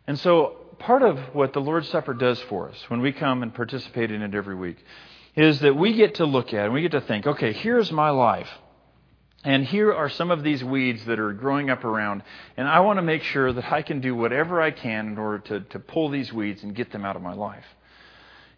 And 0.07 0.19
so 0.19 0.57
part 0.79 1.01
of 1.01 1.17
what 1.33 1.53
the 1.53 1.61
Lord's 1.61 1.89
Supper 1.89 2.13
does 2.13 2.39
for 2.41 2.69
us 2.69 2.89
when 2.89 3.01
we 3.01 3.11
come 3.11 3.43
and 3.43 3.53
participate 3.53 4.11
in 4.11 4.21
it 4.21 4.35
every 4.35 4.55
week 4.55 4.77
is 5.35 5.59
that 5.59 5.75
we 5.75 5.93
get 5.93 6.15
to 6.15 6.25
look 6.25 6.53
at 6.53 6.65
and 6.65 6.73
we 6.73 6.81
get 6.81 6.91
to 6.91 7.01
think, 7.01 7.27
okay, 7.27 7.53
here's 7.53 7.91
my 7.91 8.09
life. 8.09 8.49
And 9.43 9.63
here 9.63 9.93
are 9.93 10.09
some 10.09 10.31
of 10.31 10.41
these 10.41 10.63
weeds 10.63 11.05
that 11.05 11.19
are 11.19 11.31
growing 11.33 11.69
up 11.69 11.83
around. 11.83 12.23
And 12.57 12.67
I 12.67 12.79
want 12.79 12.97
to 12.97 13.03
make 13.03 13.21
sure 13.21 13.53
that 13.53 13.71
I 13.71 13.83
can 13.83 14.01
do 14.01 14.15
whatever 14.15 14.59
I 14.59 14.71
can 14.71 15.07
in 15.07 15.17
order 15.19 15.39
to, 15.39 15.59
to 15.61 15.79
pull 15.79 16.09
these 16.09 16.33
weeds 16.33 16.63
and 16.63 16.73
get 16.73 16.91
them 16.91 17.05
out 17.05 17.15
of 17.15 17.21
my 17.21 17.33
life. 17.33 17.65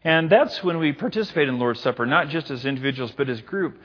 And 0.03 0.29
that's 0.29 0.63
when 0.63 0.77
we 0.77 0.93
participate 0.93 1.49
in 1.49 1.55
the 1.55 1.59
Lord's 1.59 1.81
Supper, 1.81 2.05
not 2.05 2.29
just 2.29 2.49
as 2.51 2.65
individuals, 2.65 3.11
but 3.17 3.27
as 3.27 3.41
group. 3.41 3.77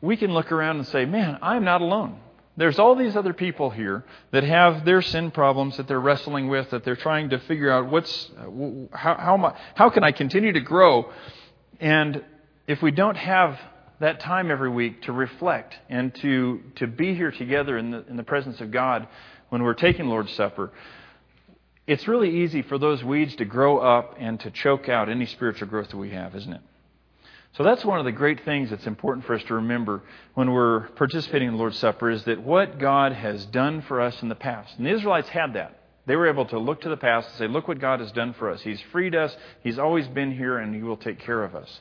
We 0.00 0.16
can 0.16 0.32
look 0.32 0.52
around 0.52 0.76
and 0.76 0.86
say, 0.86 1.04
man, 1.04 1.38
I'm 1.42 1.64
not 1.64 1.82
alone. 1.82 2.18
There's 2.56 2.78
all 2.78 2.94
these 2.94 3.16
other 3.16 3.32
people 3.32 3.70
here 3.70 4.04
that 4.30 4.44
have 4.44 4.84
their 4.84 5.00
sin 5.00 5.30
problems 5.30 5.78
that 5.78 5.88
they're 5.88 6.00
wrestling 6.00 6.48
with, 6.48 6.70
that 6.70 6.84
they're 6.84 6.96
trying 6.96 7.30
to 7.30 7.38
figure 7.40 7.70
out 7.70 7.90
what's, 7.90 8.30
how, 8.92 9.16
how, 9.16 9.56
how 9.74 9.90
can 9.90 10.04
I 10.04 10.12
continue 10.12 10.52
to 10.52 10.60
grow? 10.60 11.10
And 11.80 12.22
if 12.66 12.82
we 12.82 12.90
don't 12.90 13.16
have 13.16 13.58
that 14.00 14.20
time 14.20 14.50
every 14.50 14.68
week 14.68 15.02
to 15.02 15.12
reflect 15.12 15.74
and 15.88 16.14
to, 16.16 16.60
to 16.76 16.86
be 16.86 17.14
here 17.14 17.30
together 17.30 17.78
in 17.78 17.90
the, 17.90 18.04
in 18.06 18.16
the 18.16 18.22
presence 18.22 18.60
of 18.60 18.70
God 18.70 19.08
when 19.48 19.62
we're 19.62 19.74
taking 19.74 20.06
Lord's 20.06 20.32
Supper, 20.34 20.72
it's 21.86 22.06
really 22.06 22.42
easy 22.42 22.62
for 22.62 22.78
those 22.78 23.02
weeds 23.02 23.34
to 23.36 23.44
grow 23.44 23.78
up 23.78 24.16
and 24.18 24.38
to 24.40 24.50
choke 24.50 24.88
out 24.88 25.08
any 25.08 25.26
spiritual 25.26 25.68
growth 25.68 25.88
that 25.88 25.96
we 25.96 26.10
have, 26.10 26.34
isn't 26.36 26.52
it? 26.52 26.60
So 27.54 27.64
that's 27.64 27.84
one 27.84 27.98
of 27.98 28.06
the 28.06 28.12
great 28.12 28.44
things 28.46 28.70
that's 28.70 28.86
important 28.86 29.26
for 29.26 29.34
us 29.34 29.42
to 29.44 29.54
remember 29.54 30.02
when 30.34 30.50
we're 30.52 30.88
participating 30.90 31.48
in 31.48 31.54
the 31.54 31.58
Lord's 31.58 31.78
Supper 31.78 32.10
is 32.10 32.24
that 32.24 32.42
what 32.42 32.78
God 32.78 33.12
has 33.12 33.44
done 33.46 33.82
for 33.82 34.00
us 34.00 34.22
in 34.22 34.30
the 34.30 34.34
past. 34.34 34.76
And 34.78 34.86
the 34.86 34.90
Israelites 34.90 35.28
had 35.28 35.52
that. 35.54 35.78
They 36.06 36.16
were 36.16 36.28
able 36.28 36.46
to 36.46 36.58
look 36.58 36.80
to 36.80 36.88
the 36.88 36.96
past 36.96 37.28
and 37.28 37.38
say, 37.38 37.46
Look 37.46 37.68
what 37.68 37.78
God 37.78 38.00
has 38.00 38.10
done 38.12 38.32
for 38.34 38.50
us. 38.50 38.62
He's 38.62 38.80
freed 38.90 39.14
us, 39.14 39.36
He's 39.62 39.78
always 39.78 40.08
been 40.08 40.34
here, 40.34 40.58
and 40.58 40.74
He 40.74 40.82
will 40.82 40.96
take 40.96 41.20
care 41.20 41.44
of 41.44 41.54
us. 41.54 41.80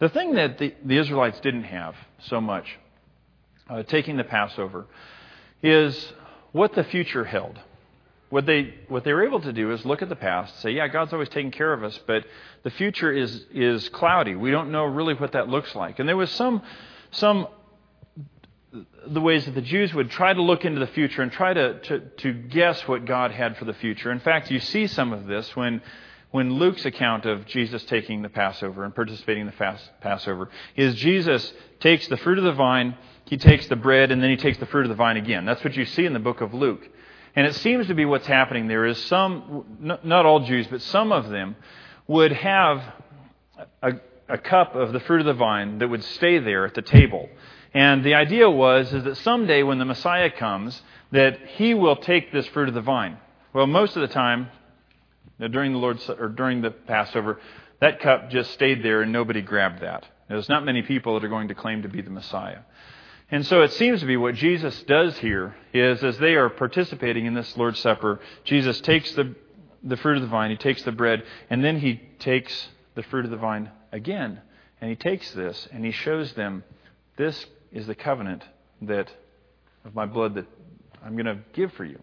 The 0.00 0.08
thing 0.08 0.34
that 0.34 0.58
the, 0.58 0.74
the 0.84 0.98
Israelites 0.98 1.40
didn't 1.40 1.64
have 1.64 1.94
so 2.24 2.40
much, 2.40 2.66
uh, 3.70 3.84
taking 3.84 4.16
the 4.16 4.24
Passover, 4.24 4.86
is 5.62 6.12
what 6.52 6.74
the 6.74 6.84
future 6.84 7.24
held. 7.24 7.58
What 8.30 8.44
they, 8.44 8.74
what 8.88 9.04
they 9.04 9.12
were 9.14 9.24
able 9.24 9.40
to 9.40 9.52
do 9.54 9.72
is 9.72 9.86
look 9.86 10.02
at 10.02 10.10
the 10.10 10.16
past, 10.16 10.60
say, 10.60 10.72
yeah, 10.72 10.86
God's 10.88 11.14
always 11.14 11.30
taken 11.30 11.50
care 11.50 11.72
of 11.72 11.82
us, 11.82 11.98
but 12.06 12.26
the 12.62 12.70
future 12.70 13.10
is, 13.10 13.46
is 13.52 13.88
cloudy. 13.88 14.34
We 14.34 14.50
don't 14.50 14.70
know 14.70 14.84
really 14.84 15.14
what 15.14 15.32
that 15.32 15.48
looks 15.48 15.74
like. 15.74 15.98
And 15.98 16.06
there 16.06 16.16
was 16.16 16.30
some, 16.30 16.60
some 17.10 17.48
the 19.06 19.20
ways 19.20 19.46
that 19.46 19.54
the 19.54 19.62
Jews 19.62 19.94
would 19.94 20.10
try 20.10 20.32
to 20.32 20.42
look 20.42 20.64
into 20.64 20.80
the 20.80 20.86
future 20.88 21.22
and 21.22 21.32
try 21.32 21.54
to, 21.54 21.80
to, 21.80 22.00
to 22.00 22.32
guess 22.32 22.86
what 22.86 23.06
God 23.06 23.30
had 23.30 23.56
for 23.56 23.64
the 23.64 23.72
future. 23.72 24.12
In 24.12 24.20
fact, 24.20 24.50
you 24.50 24.60
see 24.60 24.86
some 24.86 25.12
of 25.12 25.26
this 25.26 25.56
when, 25.56 25.80
when 26.30 26.54
Luke's 26.54 26.84
account 26.84 27.24
of 27.24 27.46
Jesus 27.46 27.82
taking 27.84 28.20
the 28.20 28.28
Passover 28.28 28.84
and 28.84 28.94
participating 28.94 29.42
in 29.42 29.46
the 29.46 29.52
fast, 29.52 29.90
Passover 30.00 30.50
is 30.76 30.94
Jesus 30.96 31.52
takes 31.80 32.08
the 32.08 32.18
fruit 32.18 32.38
of 32.38 32.44
the 32.44 32.52
vine, 32.52 32.96
he 33.24 33.38
takes 33.38 33.66
the 33.68 33.76
bread, 33.76 34.10
and 34.10 34.22
then 34.22 34.30
he 34.30 34.36
takes 34.36 34.58
the 34.58 34.66
fruit 34.66 34.84
of 34.84 34.90
the 34.90 34.94
vine 34.94 35.16
again. 35.16 35.46
That's 35.46 35.64
what 35.64 35.76
you 35.76 35.86
see 35.86 36.04
in 36.04 36.12
the 36.12 36.18
book 36.18 36.42
of 36.42 36.52
Luke. 36.52 36.86
And 37.36 37.46
it 37.46 37.54
seems 37.56 37.86
to 37.88 37.94
be 37.94 38.04
what's 38.04 38.26
happening 38.26 38.68
there 38.68 38.86
is 38.86 38.98
some, 39.04 39.64
not 39.80 40.26
all 40.26 40.40
Jews, 40.40 40.66
but 40.66 40.82
some 40.82 41.12
of 41.12 41.28
them 41.28 41.56
would 42.06 42.32
have 42.32 42.82
a, 43.82 43.92
a 44.28 44.38
cup 44.38 44.74
of 44.74 44.92
the 44.92 45.00
fruit 45.00 45.20
of 45.20 45.26
the 45.26 45.34
vine 45.34 45.78
that 45.78 45.88
would 45.88 46.02
stay 46.02 46.38
there 46.38 46.64
at 46.66 46.74
the 46.74 46.82
table. 46.82 47.28
And 47.74 48.04
the 48.04 48.14
idea 48.14 48.48
was 48.48 48.92
is 48.92 49.04
that 49.04 49.16
someday 49.18 49.62
when 49.62 49.78
the 49.78 49.84
Messiah 49.84 50.30
comes, 50.30 50.80
that 51.12 51.38
he 51.56 51.74
will 51.74 51.96
take 51.96 52.32
this 52.32 52.46
fruit 52.48 52.68
of 52.68 52.74
the 52.74 52.80
vine. 52.80 53.18
Well, 53.52 53.66
most 53.66 53.96
of 53.96 54.02
the 54.02 54.12
time, 54.12 54.48
during 55.38 55.72
the 55.72 55.78
Lord's 55.78 56.08
or 56.08 56.28
during 56.28 56.62
the 56.62 56.70
Passover, 56.70 57.40
that 57.80 58.00
cup 58.00 58.30
just 58.30 58.52
stayed 58.52 58.82
there 58.82 59.02
and 59.02 59.12
nobody 59.12 59.42
grabbed 59.42 59.82
that. 59.82 60.06
There's 60.28 60.48
not 60.48 60.64
many 60.64 60.82
people 60.82 61.14
that 61.14 61.24
are 61.24 61.28
going 61.28 61.48
to 61.48 61.54
claim 61.54 61.82
to 61.82 61.88
be 61.88 62.02
the 62.02 62.10
Messiah. 62.10 62.60
And 63.30 63.46
so 63.46 63.62
it 63.62 63.72
seems 63.72 64.00
to 64.00 64.06
be 64.06 64.16
what 64.16 64.34
Jesus 64.34 64.82
does 64.84 65.18
here 65.18 65.54
is 65.74 66.02
as 66.02 66.18
they 66.18 66.34
are 66.34 66.48
participating 66.48 67.26
in 67.26 67.34
this 67.34 67.56
Lord's 67.56 67.78
Supper, 67.78 68.20
Jesus 68.44 68.80
takes 68.80 69.12
the, 69.12 69.34
the 69.82 69.98
fruit 69.98 70.16
of 70.16 70.22
the 70.22 70.28
vine, 70.28 70.50
he 70.50 70.56
takes 70.56 70.82
the 70.82 70.92
bread, 70.92 71.22
and 71.50 71.62
then 71.62 71.78
he 71.78 72.00
takes 72.18 72.68
the 72.94 73.02
fruit 73.02 73.26
of 73.26 73.30
the 73.30 73.36
vine 73.36 73.70
again. 73.92 74.40
And 74.80 74.88
he 74.88 74.96
takes 74.96 75.30
this 75.32 75.68
and 75.72 75.84
he 75.84 75.90
shows 75.90 76.32
them 76.32 76.64
this 77.16 77.46
is 77.70 77.86
the 77.86 77.94
covenant 77.94 78.44
that 78.82 79.12
of 79.84 79.94
my 79.94 80.06
blood 80.06 80.34
that 80.34 80.46
I'm 81.04 81.14
going 81.14 81.26
to 81.26 81.38
give 81.52 81.72
for 81.74 81.84
you. 81.84 82.00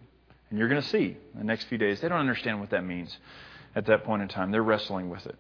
And 0.50 0.60
you're 0.60 0.68
going 0.68 0.82
to 0.82 0.88
see 0.88 1.18
in 1.34 1.40
the 1.40 1.44
next 1.44 1.66
few 1.66 1.78
days. 1.78 2.02
They 2.02 2.08
don't 2.08 2.20
understand 2.20 2.60
what 2.60 2.70
that 2.70 2.86
means 2.86 3.18
at 3.76 3.88
that 3.88 4.04
point 4.04 4.22
in 4.22 4.28
time. 4.28 4.52
They're 4.52 4.62
wrestling 4.64 5.10
with 5.10 5.26
it. 5.26 5.36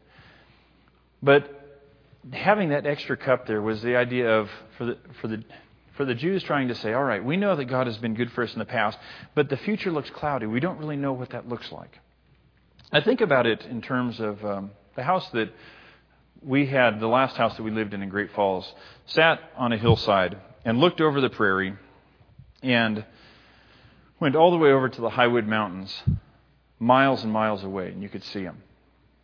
But 1.21 1.49
having 2.31 2.69
that 2.69 2.87
extra 2.87 3.15
cup 3.15 3.45
there 3.45 3.61
was 3.61 3.81
the 3.83 3.95
idea 3.95 4.39
of 4.39 4.49
for 4.77 4.85
the 4.85 4.97
for 5.21 5.27
the 5.27 5.43
for 5.95 6.05
the 6.05 6.15
Jews 6.15 6.43
trying 6.43 6.67
to 6.67 6.75
say, 6.75 6.93
all 6.93 7.03
right, 7.03 7.23
we 7.23 7.37
know 7.37 7.55
that 7.55 7.65
God 7.65 7.87
has 7.87 7.97
been 7.97 8.13
good 8.13 8.31
for 8.31 8.43
us 8.43 8.53
in 8.53 8.59
the 8.59 8.65
past, 8.65 8.97
but 9.33 9.49
the 9.49 9.57
future 9.57 9.91
looks 9.91 10.09
cloudy. 10.09 10.45
We 10.45 10.59
don't 10.59 10.77
really 10.77 10.97
know 10.97 11.13
what 11.13 11.29
that 11.29 11.47
looks 11.47 11.71
like. 11.71 11.99
I 12.91 13.01
think 13.01 13.21
about 13.21 13.45
it 13.45 13.65
in 13.65 13.81
terms 13.81 14.19
of 14.19 14.43
um, 14.45 14.71
the 14.95 15.03
house 15.03 15.27
that 15.31 15.51
we 16.41 16.65
had, 16.65 16.99
the 16.99 17.07
last 17.07 17.35
house 17.37 17.55
that 17.57 17.63
we 17.63 17.71
lived 17.71 17.93
in 17.93 18.03
in 18.03 18.09
Great 18.09 18.31
Falls, 18.33 18.71
sat 19.07 19.39
on 19.57 19.71
a 19.71 19.77
hillside 19.77 20.37
and 20.63 20.79
looked 20.79 21.01
over 21.01 21.21
the 21.21 21.29
prairie 21.29 21.73
and 22.61 23.05
went 24.19 24.35
all 24.35 24.51
the 24.51 24.57
way 24.57 24.71
over 24.71 24.89
to 24.89 25.01
the 25.01 25.09
Highwood 25.09 25.47
Mountains, 25.47 26.03
miles 26.79 27.23
and 27.23 27.31
miles 27.31 27.63
away, 27.63 27.87
and 27.87 28.03
you 28.03 28.09
could 28.09 28.23
see 28.23 28.43
them. 28.43 28.61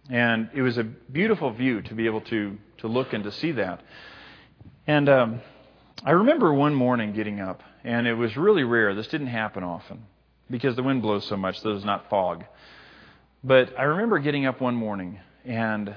And 0.10 0.50
it 0.54 0.62
was 0.62 0.78
a 0.78 0.84
beautiful 0.84 1.52
view 1.52 1.82
to 1.84 1.94
be 1.94 2.06
able 2.06 2.22
to, 2.22 2.58
to 2.80 2.88
look 2.88 3.14
and 3.14 3.24
to 3.26 3.32
see 3.32 3.52
that. 3.54 3.82
And 4.88 5.08
um, 5.08 5.42
I 6.04 6.12
remember 6.12 6.52
one 6.52 6.74
morning 6.74 7.14
getting 7.14 7.40
up, 7.40 7.62
and 7.84 8.08
it 8.08 8.16
was 8.16 8.36
really 8.36 8.64
rare. 8.64 8.96
This 8.96 9.08
didn't 9.08 9.28
happen 9.28 9.64
often 9.64 10.08
because 10.50 10.76
the 10.76 10.82
wind 10.82 11.04
blows 11.04 11.26
so 11.28 11.38
much, 11.38 11.62
there's 11.62 11.86
not 11.86 12.10
fog. 12.10 12.44
But 13.44 13.78
I 13.78 13.84
remember 13.84 14.18
getting 14.18 14.48
up 14.48 14.60
one 14.62 14.74
morning, 14.74 15.20
and 15.46 15.94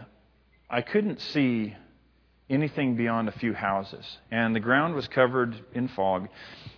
I 0.68 0.82
couldn't 0.82 1.22
see 1.22 1.74
anything 2.50 2.96
beyond 2.96 3.30
a 3.30 3.32
few 3.32 3.54
houses. 3.54 4.04
And 4.30 4.54
the 4.54 4.60
ground 4.60 4.94
was 4.94 5.08
covered 5.08 5.58
in 5.72 5.88
fog. 5.88 6.28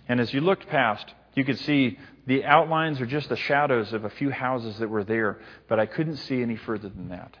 And 0.07 0.21
as 0.21 0.33
you 0.33 0.39
looked 0.39 0.67
past, 0.69 1.13
you 1.35 1.43
could 1.43 1.59
see 1.59 1.99
the 2.27 2.45
outlines 2.45 3.01
or 3.01 3.05
just 3.05 3.27
the 3.27 3.35
shadows 3.35 3.91
of 3.91 4.05
a 4.05 4.09
few 4.09 4.29
houses 4.29 4.79
that 4.79 4.89
were 4.89 5.03
there, 5.03 5.39
but 5.67 5.81
I 5.81 5.85
couldn't 5.85 6.17
see 6.17 6.41
any 6.41 6.55
further 6.55 6.87
than 6.87 7.09
that. 7.09 7.35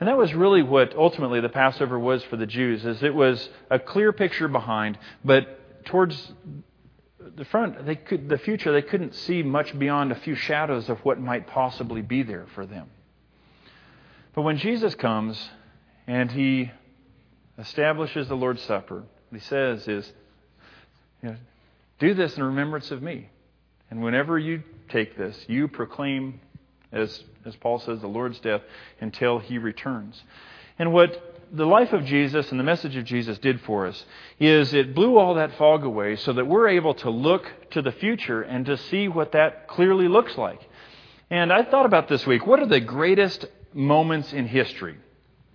And 0.00 0.08
that 0.08 0.18
was 0.18 0.34
really 0.34 0.62
what 0.62 0.94
ultimately 0.96 1.40
the 1.40 1.48
Passover 1.48 1.98
was 1.98 2.22
for 2.24 2.36
the 2.36 2.46
Jews, 2.46 2.84
is 2.84 3.02
it 3.02 3.14
was 3.14 3.48
a 3.70 3.78
clear 3.78 4.12
picture 4.12 4.48
behind, 4.48 4.98
but 5.24 5.84
towards 5.84 6.32
the 7.36 7.44
front, 7.44 7.86
they 7.86 7.96
could, 7.96 8.28
the 8.28 8.38
future, 8.38 8.72
they 8.72 8.82
couldn't 8.82 9.14
see 9.14 9.42
much 9.42 9.78
beyond 9.78 10.12
a 10.12 10.16
few 10.16 10.34
shadows 10.34 10.88
of 10.88 10.98
what 11.00 11.20
might 11.20 11.46
possibly 11.46 12.02
be 12.02 12.22
there 12.22 12.46
for 12.54 12.66
them. 12.66 12.88
But 14.34 14.42
when 14.42 14.58
Jesus 14.58 14.94
comes 14.94 15.48
and 16.06 16.30
he 16.30 16.70
establishes 17.58 18.28
the 18.28 18.34
Lord's 18.34 18.62
Supper, 18.62 18.96
what 18.96 19.40
he 19.40 19.40
says 19.40 19.86
is, 19.86 20.12
you 21.22 21.30
know, 21.30 21.36
do 21.98 22.14
this 22.14 22.36
in 22.36 22.42
remembrance 22.42 22.90
of 22.90 23.00
me. 23.02 23.28
And 23.90 24.02
whenever 24.02 24.38
you 24.38 24.62
take 24.88 25.16
this, 25.16 25.38
you 25.48 25.68
proclaim 25.68 26.40
as, 26.90 27.22
as 27.44 27.56
Paul 27.56 27.78
says, 27.78 28.00
the 28.00 28.06
Lord's 28.06 28.40
death 28.40 28.62
until 29.00 29.38
he 29.38 29.58
returns. 29.58 30.22
And 30.78 30.92
what 30.92 31.34
the 31.52 31.66
life 31.66 31.92
of 31.92 32.04
Jesus 32.04 32.50
and 32.50 32.58
the 32.58 32.64
message 32.64 32.96
of 32.96 33.04
Jesus 33.04 33.38
did 33.38 33.60
for 33.60 33.86
us 33.86 34.04
is 34.40 34.74
it 34.74 34.94
blew 34.94 35.18
all 35.18 35.34
that 35.34 35.56
fog 35.56 35.84
away 35.84 36.16
so 36.16 36.32
that 36.32 36.46
we're 36.46 36.68
able 36.68 36.94
to 36.94 37.10
look 37.10 37.46
to 37.70 37.82
the 37.82 37.92
future 37.92 38.42
and 38.42 38.66
to 38.66 38.76
see 38.76 39.08
what 39.08 39.32
that 39.32 39.68
clearly 39.68 40.08
looks 40.08 40.36
like. 40.36 40.60
And 41.30 41.52
I 41.52 41.62
thought 41.64 41.86
about 41.86 42.08
this 42.08 42.26
week 42.26 42.46
what 42.46 42.60
are 42.60 42.66
the 42.66 42.80
greatest 42.80 43.46
moments 43.72 44.32
in 44.32 44.46
history? 44.46 44.96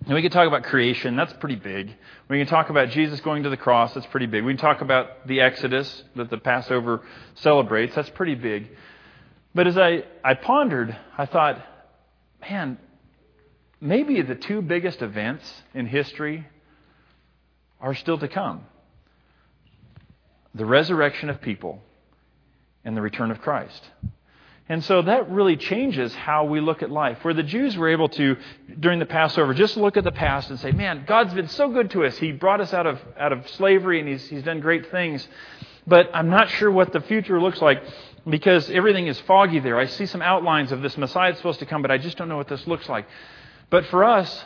And 0.06 0.16
we 0.16 0.22
can 0.22 0.32
talk 0.32 0.48
about 0.48 0.64
creation, 0.64 1.18
that's 1.18 1.34
pretty 1.34 1.58
big. 1.58 1.94
We 2.30 2.38
can 2.38 2.48
talk 2.48 2.70
about 2.70 2.90
Jesus 2.90 3.20
going 3.20 3.44
to 3.44 3.50
the 3.50 3.58
cross, 3.58 3.94
that's 3.94 4.06
pretty 4.08 4.28
big. 4.28 4.46
We 4.46 4.54
can 4.54 4.60
talk 4.60 4.82
about 4.82 5.28
the 5.28 5.42
Exodus 5.42 6.04
that 6.16 6.30
the 6.30 6.38
Passover 6.38 7.02
celebrates, 7.36 7.96
that's 7.96 8.10
pretty 8.12 8.36
big. 8.36 8.70
But 9.54 9.68
as 9.68 9.78
I, 9.78 10.06
I 10.24 10.36
pondered, 10.36 10.96
I 11.18 11.26
thought, 11.26 11.62
man, 12.42 12.78
maybe 13.82 14.22
the 14.22 14.36
two 14.36 14.62
biggest 14.62 15.02
events 15.02 15.64
in 15.74 15.86
history 15.86 16.48
are 17.80 17.96
still 17.96 18.18
to 18.18 18.28
come 18.28 18.66
the 20.56 20.66
resurrection 20.66 21.30
of 21.30 21.40
people 21.42 21.80
and 22.84 22.98
the 22.98 23.02
return 23.02 23.30
of 23.32 23.40
Christ. 23.40 23.84
And 24.68 24.84
so 24.84 25.02
that 25.02 25.30
really 25.32 25.58
changes 25.58 26.14
how 26.14 26.46
we 26.46 26.60
look 26.60 26.84
at 26.84 26.92
life. 26.92 27.24
Where 27.24 27.34
the 27.34 27.44
Jews 27.44 27.76
were 27.76 27.90
able 27.90 28.10
to, 28.10 28.36
during 28.80 29.00
the 29.00 29.06
Passover, 29.06 29.54
just 29.56 29.78
look 29.78 29.98
at 29.98 30.04
the 30.04 30.12
past 30.12 30.52
and 30.52 30.60
say, 30.60 30.72
man, 30.72 31.06
God's 31.08 31.34
been 31.34 31.48
so 31.48 31.70
good 31.70 31.90
to 31.92 32.06
us. 32.06 32.18
He 32.18 32.32
brought 32.32 32.62
us 32.62 32.74
out 32.74 32.86
of, 32.86 33.00
out 33.18 33.32
of 33.32 33.50
slavery 33.52 34.00
and 34.00 34.08
he's, 34.08 34.28
he's 34.30 34.44
done 34.44 34.60
great 34.60 34.92
things. 34.92 35.28
But 35.88 36.12
I'm 36.14 36.30
not 36.30 36.50
sure 36.52 36.70
what 36.70 36.94
the 36.94 37.02
future 37.02 37.42
looks 37.42 37.62
like 37.62 37.82
because 38.30 38.70
everything 38.70 39.08
is 39.08 39.20
foggy 39.22 39.60
there. 39.60 39.78
I 39.78 39.86
see 39.86 40.06
some 40.06 40.22
outlines 40.22 40.72
of 40.72 40.82
this 40.82 40.98
Messiah 40.98 41.32
that's 41.32 41.40
supposed 41.40 41.60
to 41.60 41.66
come, 41.66 41.82
but 41.82 41.92
I 41.92 41.98
just 41.98 42.18
don't 42.18 42.30
know 42.30 42.38
what 42.38 42.48
this 42.48 42.66
looks 42.68 42.88
like. 42.90 43.08
But 43.70 43.86
for 43.88 44.04
us, 44.04 44.46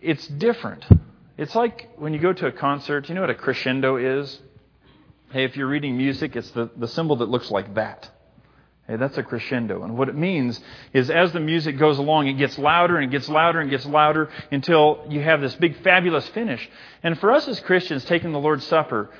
it's 0.00 0.26
different. 0.26 0.84
It's 1.38 1.54
like 1.54 1.90
when 1.96 2.12
you 2.12 2.20
go 2.20 2.32
to 2.32 2.46
a 2.46 2.52
concert, 2.52 3.08
you 3.08 3.14
know 3.14 3.22
what 3.22 3.30
a 3.30 3.34
crescendo 3.34 3.96
is? 3.96 4.40
Hey, 5.30 5.44
if 5.44 5.56
you're 5.56 5.68
reading 5.68 5.96
music, 5.96 6.36
it's 6.36 6.50
the, 6.50 6.70
the 6.76 6.88
symbol 6.88 7.16
that 7.16 7.28
looks 7.28 7.50
like 7.50 7.74
that. 7.74 8.10
Hey, 8.86 8.96
that's 8.96 9.16
a 9.16 9.22
crescendo. 9.22 9.84
And 9.84 9.96
what 9.96 10.08
it 10.08 10.16
means 10.16 10.60
is 10.92 11.10
as 11.10 11.32
the 11.32 11.38
music 11.38 11.78
goes 11.78 11.98
along, 11.98 12.26
it 12.26 12.34
gets 12.34 12.58
louder 12.58 12.98
and 12.98 13.10
gets 13.10 13.28
louder 13.28 13.60
and 13.60 13.70
gets 13.70 13.86
louder 13.86 14.28
until 14.50 15.06
you 15.08 15.20
have 15.20 15.40
this 15.40 15.54
big, 15.54 15.80
fabulous 15.82 16.28
finish. 16.30 16.68
And 17.02 17.18
for 17.18 17.30
us 17.30 17.46
as 17.46 17.60
Christians, 17.60 18.04
taking 18.04 18.32
the 18.32 18.40
Lord's 18.40 18.66
Supper, 18.66 19.10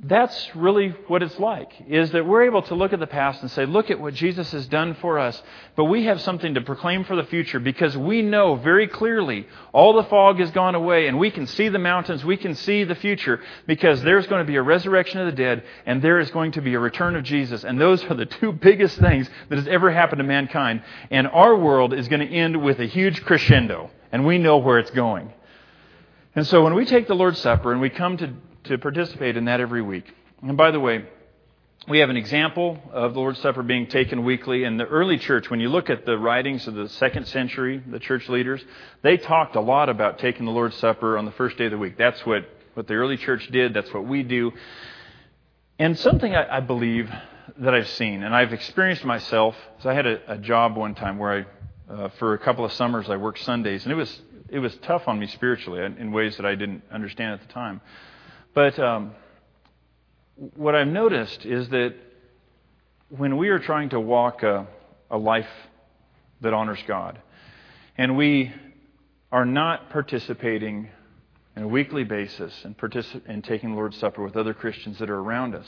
that's 0.00 0.54
really 0.54 0.90
what 1.08 1.24
it's 1.24 1.40
like 1.40 1.72
is 1.88 2.12
that 2.12 2.24
we're 2.24 2.44
able 2.44 2.62
to 2.62 2.76
look 2.76 2.92
at 2.92 3.00
the 3.00 3.06
past 3.08 3.42
and 3.42 3.50
say 3.50 3.66
look 3.66 3.90
at 3.90 3.98
what 3.98 4.14
jesus 4.14 4.52
has 4.52 4.64
done 4.68 4.94
for 5.00 5.18
us. 5.18 5.42
But 5.74 5.86
we 5.86 6.04
have 6.04 6.20
something 6.20 6.54
to 6.54 6.60
proclaim 6.60 7.02
for 7.02 7.16
the 7.16 7.24
future 7.24 7.58
because 7.58 7.96
we 7.96 8.22
know 8.22 8.54
very 8.54 8.86
clearly 8.86 9.48
all 9.72 9.94
the 9.94 10.04
fog 10.04 10.38
has 10.38 10.52
gone 10.52 10.76
away 10.76 11.08
and 11.08 11.18
we 11.18 11.32
can 11.32 11.48
see 11.48 11.68
the 11.68 11.80
mountains 11.80 12.24
we 12.24 12.36
can 12.36 12.54
see 12.54 12.84
the 12.84 12.94
future 12.94 13.40
because 13.66 14.00
there's 14.02 14.28
going 14.28 14.40
to 14.40 14.46
be 14.46 14.54
a 14.54 14.62
resurrection 14.62 15.18
of 15.18 15.26
the 15.26 15.32
dead 15.32 15.64
and 15.84 16.00
there 16.00 16.20
is 16.20 16.30
going 16.30 16.52
to 16.52 16.60
be 16.60 16.74
a 16.74 16.78
return 16.78 17.16
of 17.16 17.24
jesus. 17.24 17.64
And 17.64 17.80
those 17.80 18.04
are 18.04 18.14
the 18.14 18.26
two 18.26 18.52
biggest 18.68 18.98
things 18.98 19.28
that 19.48 19.56
has 19.56 19.66
ever 19.66 19.90
happened 19.90 20.20
to 20.20 20.24
mankind. 20.24 20.82
And 21.10 21.26
our 21.26 21.56
world 21.56 21.92
is 21.92 22.06
going 22.06 22.20
to 22.20 22.32
end 22.32 22.62
with 22.62 22.78
a 22.78 22.86
huge 22.86 23.24
crescendo 23.24 23.90
and 24.12 24.24
we 24.24 24.38
know 24.38 24.58
where 24.58 24.78
it's 24.78 24.92
going. 24.92 25.32
And 26.36 26.46
so 26.46 26.62
when 26.62 26.74
we 26.74 26.84
take 26.84 27.08
the 27.08 27.16
lord's 27.16 27.40
supper 27.40 27.72
and 27.72 27.80
we 27.80 27.90
come 27.90 28.16
to 28.18 28.32
to 28.68 28.78
participate 28.78 29.36
in 29.36 29.46
that 29.46 29.60
every 29.60 29.82
week. 29.82 30.04
And 30.42 30.56
by 30.56 30.70
the 30.70 30.80
way, 30.80 31.04
we 31.88 32.00
have 32.00 32.10
an 32.10 32.16
example 32.16 32.78
of 32.92 33.14
the 33.14 33.20
Lord's 33.20 33.40
Supper 33.40 33.62
being 33.62 33.86
taken 33.86 34.24
weekly. 34.24 34.64
In 34.64 34.76
the 34.76 34.84
early 34.84 35.18
church, 35.18 35.48
when 35.48 35.58
you 35.58 35.68
look 35.68 35.88
at 35.88 36.04
the 36.04 36.18
writings 36.18 36.66
of 36.68 36.74
the 36.74 36.88
second 36.88 37.26
century, 37.26 37.82
the 37.86 37.98
church 37.98 38.28
leaders, 38.28 38.62
they 39.02 39.16
talked 39.16 39.56
a 39.56 39.60
lot 39.60 39.88
about 39.88 40.18
taking 40.18 40.44
the 40.44 40.52
Lord's 40.52 40.76
Supper 40.76 41.16
on 41.16 41.24
the 41.24 41.32
first 41.32 41.56
day 41.56 41.64
of 41.64 41.70
the 41.70 41.78
week. 41.78 41.96
That's 41.96 42.24
what, 42.26 42.48
what 42.74 42.86
the 42.86 42.94
early 42.94 43.16
church 43.16 43.48
did. 43.50 43.72
That's 43.72 43.92
what 43.92 44.06
we 44.06 44.22
do. 44.22 44.52
And 45.78 45.98
something 45.98 46.34
I, 46.34 46.58
I 46.58 46.60
believe 46.60 47.10
that 47.58 47.74
I've 47.74 47.88
seen, 47.88 48.22
and 48.22 48.34
I've 48.34 48.52
experienced 48.52 49.04
myself, 49.04 49.56
is 49.80 49.86
I 49.86 49.94
had 49.94 50.06
a, 50.06 50.32
a 50.32 50.38
job 50.38 50.76
one 50.76 50.94
time 50.94 51.18
where 51.18 51.46
I, 51.88 51.92
uh, 51.92 52.08
for 52.18 52.34
a 52.34 52.38
couple 52.38 52.66
of 52.66 52.72
summers, 52.72 53.08
I 53.08 53.16
worked 53.16 53.38
Sundays, 53.40 53.84
and 53.84 53.92
it 53.92 53.96
was 53.96 54.20
it 54.50 54.58
was 54.60 54.74
tough 54.76 55.08
on 55.08 55.18
me 55.18 55.26
spiritually 55.26 55.84
in 55.84 56.10
ways 56.10 56.36
that 56.38 56.46
I 56.46 56.54
didn't 56.54 56.82
understand 56.90 57.34
at 57.34 57.46
the 57.46 57.52
time. 57.52 57.80
But 58.54 58.78
um, 58.78 59.12
what 60.56 60.74
I've 60.74 60.88
noticed 60.88 61.44
is 61.44 61.68
that 61.70 61.94
when 63.10 63.36
we 63.36 63.48
are 63.48 63.58
trying 63.58 63.90
to 63.90 64.00
walk 64.00 64.42
a, 64.42 64.66
a 65.10 65.18
life 65.18 65.48
that 66.40 66.52
honors 66.52 66.82
God, 66.86 67.20
and 67.96 68.16
we 68.16 68.52
are 69.32 69.44
not 69.44 69.90
participating 69.90 70.88
on 71.56 71.62
a 71.64 71.68
weekly 71.68 72.04
basis 72.04 72.64
and, 72.64 72.76
particip- 72.76 73.44
taking 73.44 73.70
the 73.70 73.76
Lord's 73.76 73.98
Supper 73.98 74.22
with 74.22 74.36
other 74.36 74.54
Christians 74.54 74.98
that 74.98 75.10
are 75.10 75.18
around 75.18 75.54
us, 75.54 75.66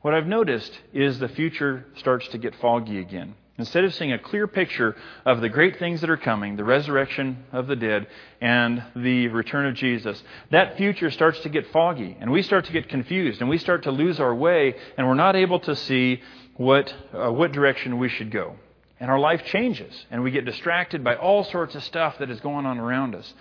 what 0.00 0.14
I've 0.14 0.26
noticed 0.26 0.72
is 0.92 1.18
the 1.18 1.28
future 1.28 1.86
starts 1.96 2.28
to 2.28 2.38
get 2.38 2.54
foggy 2.56 2.98
again. 2.98 3.34
Instead 3.56 3.84
of 3.84 3.94
seeing 3.94 4.12
a 4.12 4.18
clear 4.18 4.48
picture 4.48 4.96
of 5.24 5.40
the 5.40 5.48
great 5.48 5.78
things 5.78 6.00
that 6.00 6.10
are 6.10 6.16
coming, 6.16 6.56
the 6.56 6.64
resurrection 6.64 7.44
of 7.52 7.68
the 7.68 7.76
dead 7.76 8.08
and 8.40 8.82
the 8.96 9.28
return 9.28 9.66
of 9.66 9.74
Jesus, 9.74 10.20
that 10.50 10.76
future 10.76 11.08
starts 11.08 11.38
to 11.40 11.48
get 11.48 11.70
foggy 11.70 12.16
and 12.18 12.32
we 12.32 12.42
start 12.42 12.64
to 12.64 12.72
get 12.72 12.88
confused 12.88 13.40
and 13.40 13.48
we 13.48 13.58
start 13.58 13.84
to 13.84 13.92
lose 13.92 14.18
our 14.18 14.34
way 14.34 14.74
and 14.98 15.06
we're 15.06 15.14
not 15.14 15.36
able 15.36 15.60
to 15.60 15.76
see 15.76 16.20
what, 16.56 16.92
uh, 17.12 17.30
what 17.30 17.52
direction 17.52 17.98
we 17.98 18.08
should 18.08 18.32
go. 18.32 18.56
And 18.98 19.08
our 19.08 19.20
life 19.20 19.44
changes 19.44 20.04
and 20.10 20.24
we 20.24 20.32
get 20.32 20.44
distracted 20.44 21.04
by 21.04 21.14
all 21.14 21.44
sorts 21.44 21.76
of 21.76 21.84
stuff 21.84 22.18
that 22.18 22.30
is 22.30 22.40
going 22.40 22.66
on 22.66 22.78
around 22.78 23.14
us. 23.14 23.34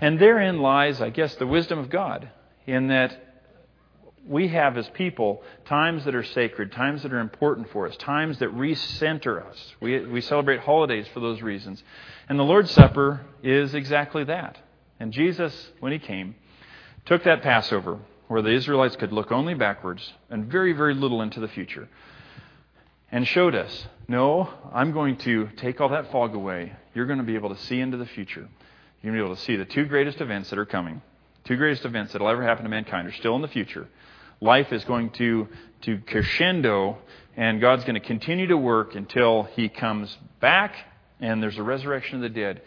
And 0.00 0.18
therein 0.18 0.60
lies, 0.60 1.02
I 1.02 1.10
guess, 1.10 1.34
the 1.34 1.46
wisdom 1.46 1.78
of 1.78 1.90
God 1.90 2.30
in 2.66 2.88
that 2.88 3.27
we 4.28 4.48
have 4.48 4.76
as 4.76 4.88
people 4.90 5.42
times 5.64 6.04
that 6.04 6.14
are 6.14 6.22
sacred, 6.22 6.72
times 6.72 7.02
that 7.02 7.12
are 7.12 7.20
important 7.20 7.70
for 7.70 7.88
us, 7.88 7.96
times 7.96 8.38
that 8.38 8.54
recenter 8.54 9.44
us. 9.44 9.74
We, 9.80 10.00
we 10.06 10.20
celebrate 10.20 10.60
holidays 10.60 11.06
for 11.14 11.20
those 11.20 11.40
reasons. 11.42 11.82
And 12.28 12.38
the 12.38 12.44
Lord's 12.44 12.70
Supper 12.70 13.22
is 13.42 13.74
exactly 13.74 14.24
that. 14.24 14.58
And 15.00 15.12
Jesus, 15.12 15.70
when 15.80 15.92
he 15.92 15.98
came, 15.98 16.34
took 17.06 17.24
that 17.24 17.42
Passover 17.42 17.98
where 18.26 18.42
the 18.42 18.50
Israelites 18.50 18.96
could 18.96 19.12
look 19.12 19.32
only 19.32 19.54
backwards 19.54 20.12
and 20.28 20.44
very, 20.46 20.74
very 20.74 20.94
little 20.94 21.22
into 21.22 21.40
the 21.40 21.48
future 21.48 21.88
and 23.10 23.26
showed 23.26 23.54
us 23.54 23.86
no, 24.06 24.48
I'm 24.72 24.92
going 24.92 25.16
to 25.18 25.48
take 25.56 25.80
all 25.80 25.90
that 25.90 26.10
fog 26.10 26.34
away. 26.34 26.72
You're 26.94 27.06
going 27.06 27.18
to 27.18 27.24
be 27.24 27.34
able 27.34 27.54
to 27.54 27.60
see 27.62 27.78
into 27.78 27.96
the 27.96 28.06
future. 28.06 28.48
You're 29.02 29.12
going 29.12 29.14
to 29.14 29.22
be 29.22 29.26
able 29.26 29.36
to 29.36 29.42
see 29.42 29.56
the 29.56 29.64
two 29.66 29.84
greatest 29.84 30.20
events 30.20 30.50
that 30.50 30.58
are 30.58 30.66
coming. 30.66 31.02
Two 31.44 31.56
greatest 31.56 31.84
events 31.84 32.12
that 32.12 32.22
will 32.22 32.28
ever 32.28 32.42
happen 32.42 32.64
to 32.64 32.70
mankind 32.70 33.06
are 33.06 33.12
still 33.12 33.36
in 33.36 33.42
the 33.42 33.48
future 33.48 33.86
life 34.40 34.72
is 34.72 34.84
going 34.84 35.10
to, 35.10 35.48
to 35.82 35.98
crescendo, 36.06 36.98
and 37.36 37.60
God's 37.60 37.84
going 37.84 38.00
to 38.00 38.06
continue 38.06 38.48
to 38.48 38.56
work 38.56 38.94
until 38.94 39.44
He 39.44 39.68
comes 39.68 40.16
back 40.40 40.74
and 41.20 41.42
there's 41.42 41.58
a 41.58 41.62
resurrection 41.62 42.16
of 42.16 42.22
the 42.22 42.28
dead. 42.28 42.62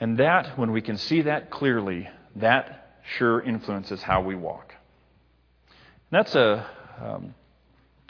And 0.00 0.18
that, 0.18 0.58
when 0.58 0.72
we 0.72 0.80
can 0.80 0.96
see 0.98 1.22
that 1.22 1.50
clearly, 1.50 2.08
that 2.36 2.98
sure 3.16 3.40
influences 3.40 4.02
how 4.02 4.22
we 4.22 4.34
walk. 4.34 4.74
And 5.68 6.18
that's 6.18 6.34
a, 6.34 6.66
um, 7.00 7.34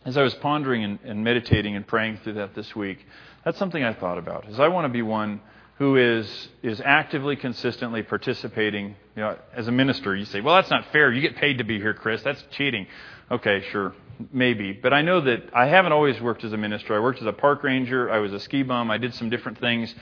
as 0.04 0.16
I 0.16 0.22
was 0.22 0.34
pondering 0.34 0.84
and, 0.84 0.98
and 1.04 1.24
meditating 1.24 1.76
and 1.76 1.86
praying 1.86 2.18
through 2.18 2.34
that 2.34 2.54
this 2.54 2.74
week, 2.74 3.04
that's 3.44 3.58
something 3.58 3.82
I 3.82 3.92
thought 3.92 4.18
about. 4.18 4.48
Is 4.48 4.60
I 4.60 4.68
want 4.68 4.86
to 4.86 4.88
be 4.88 5.02
one 5.02 5.40
who 5.78 5.96
is, 5.96 6.48
is 6.62 6.80
actively, 6.84 7.36
consistently 7.36 8.02
participating. 8.02 8.96
You 9.16 9.22
know, 9.22 9.38
as 9.52 9.66
a 9.66 9.72
minister, 9.72 10.14
you 10.14 10.24
say, 10.24 10.40
well, 10.40 10.54
that's 10.54 10.70
not 10.70 10.92
fair. 10.92 11.12
You 11.12 11.20
get 11.20 11.36
paid 11.36 11.58
to 11.58 11.64
be 11.64 11.78
here, 11.78 11.94
Chris. 11.94 12.22
That's 12.22 12.42
cheating. 12.52 12.86
Okay, 13.30 13.64
sure. 13.70 13.94
Maybe. 14.32 14.72
But 14.72 14.92
I 14.92 15.02
know 15.02 15.20
that 15.22 15.50
I 15.52 15.66
haven't 15.66 15.92
always 15.92 16.20
worked 16.20 16.44
as 16.44 16.52
a 16.52 16.56
minister. 16.56 16.94
I 16.94 17.00
worked 17.00 17.20
as 17.20 17.26
a 17.26 17.32
park 17.32 17.64
ranger. 17.64 18.10
I 18.10 18.18
was 18.18 18.32
a 18.32 18.38
ski 18.38 18.62
bum. 18.62 18.90
I 18.90 18.98
did 18.98 19.14
some 19.14 19.30
different 19.30 19.58
things. 19.58 19.92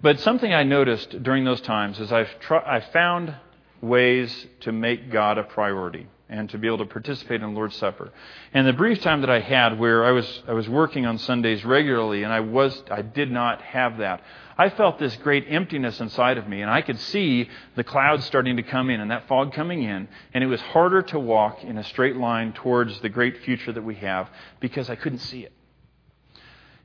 But 0.00 0.20
something 0.20 0.54
I 0.54 0.62
noticed 0.62 1.22
during 1.22 1.44
those 1.44 1.60
times 1.60 2.00
is 2.00 2.10
I've, 2.10 2.40
tr- 2.40 2.54
I 2.56 2.80
found 2.80 3.34
ways 3.82 4.46
to 4.60 4.72
make 4.72 5.10
God 5.10 5.36
a 5.36 5.42
priority 5.42 6.06
and 6.30 6.48
to 6.48 6.58
be 6.58 6.68
able 6.68 6.78
to 6.78 6.86
participate 6.86 7.42
in 7.42 7.50
the 7.50 7.56
Lord's 7.56 7.76
Supper. 7.76 8.10
And 8.54 8.66
the 8.66 8.72
brief 8.72 9.02
time 9.02 9.20
that 9.22 9.30
I 9.30 9.40
had 9.40 9.78
where 9.78 10.04
I 10.04 10.12
was 10.12 10.42
I 10.46 10.52
was 10.52 10.68
working 10.68 11.04
on 11.04 11.18
Sundays 11.18 11.64
regularly 11.64 12.22
and 12.22 12.32
I 12.32 12.40
was 12.40 12.82
I 12.90 13.02
did 13.02 13.30
not 13.30 13.60
have 13.62 13.98
that. 13.98 14.22
I 14.56 14.70
felt 14.70 14.98
this 14.98 15.16
great 15.16 15.46
emptiness 15.48 16.00
inside 16.00 16.38
of 16.38 16.48
me 16.48 16.62
and 16.62 16.70
I 16.70 16.82
could 16.82 16.98
see 17.00 17.50
the 17.74 17.84
clouds 17.84 18.24
starting 18.24 18.56
to 18.56 18.62
come 18.62 18.90
in 18.90 19.00
and 19.00 19.10
that 19.10 19.26
fog 19.26 19.52
coming 19.52 19.82
in 19.82 20.08
and 20.32 20.44
it 20.44 20.46
was 20.46 20.60
harder 20.60 21.02
to 21.02 21.18
walk 21.18 21.64
in 21.64 21.76
a 21.76 21.84
straight 21.84 22.16
line 22.16 22.52
towards 22.52 23.00
the 23.00 23.08
great 23.08 23.42
future 23.42 23.72
that 23.72 23.82
we 23.82 23.96
have 23.96 24.30
because 24.60 24.88
I 24.88 24.94
couldn't 24.94 25.18
see 25.18 25.40
it. 25.40 25.52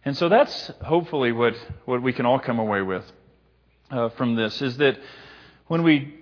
And 0.04 0.18
so 0.18 0.28
that's 0.28 0.72
hopefully 0.84 1.32
what, 1.32 1.56
what 1.86 2.02
we 2.02 2.14
can 2.14 2.26
all 2.26 2.40
come 2.40 2.60
away 2.60 2.82
with 2.82 3.04
uh, 3.92 4.10
from 4.10 4.36
this 4.36 4.62
is 4.62 4.78
that 4.78 5.00
when 5.68 5.84
we 5.84 6.20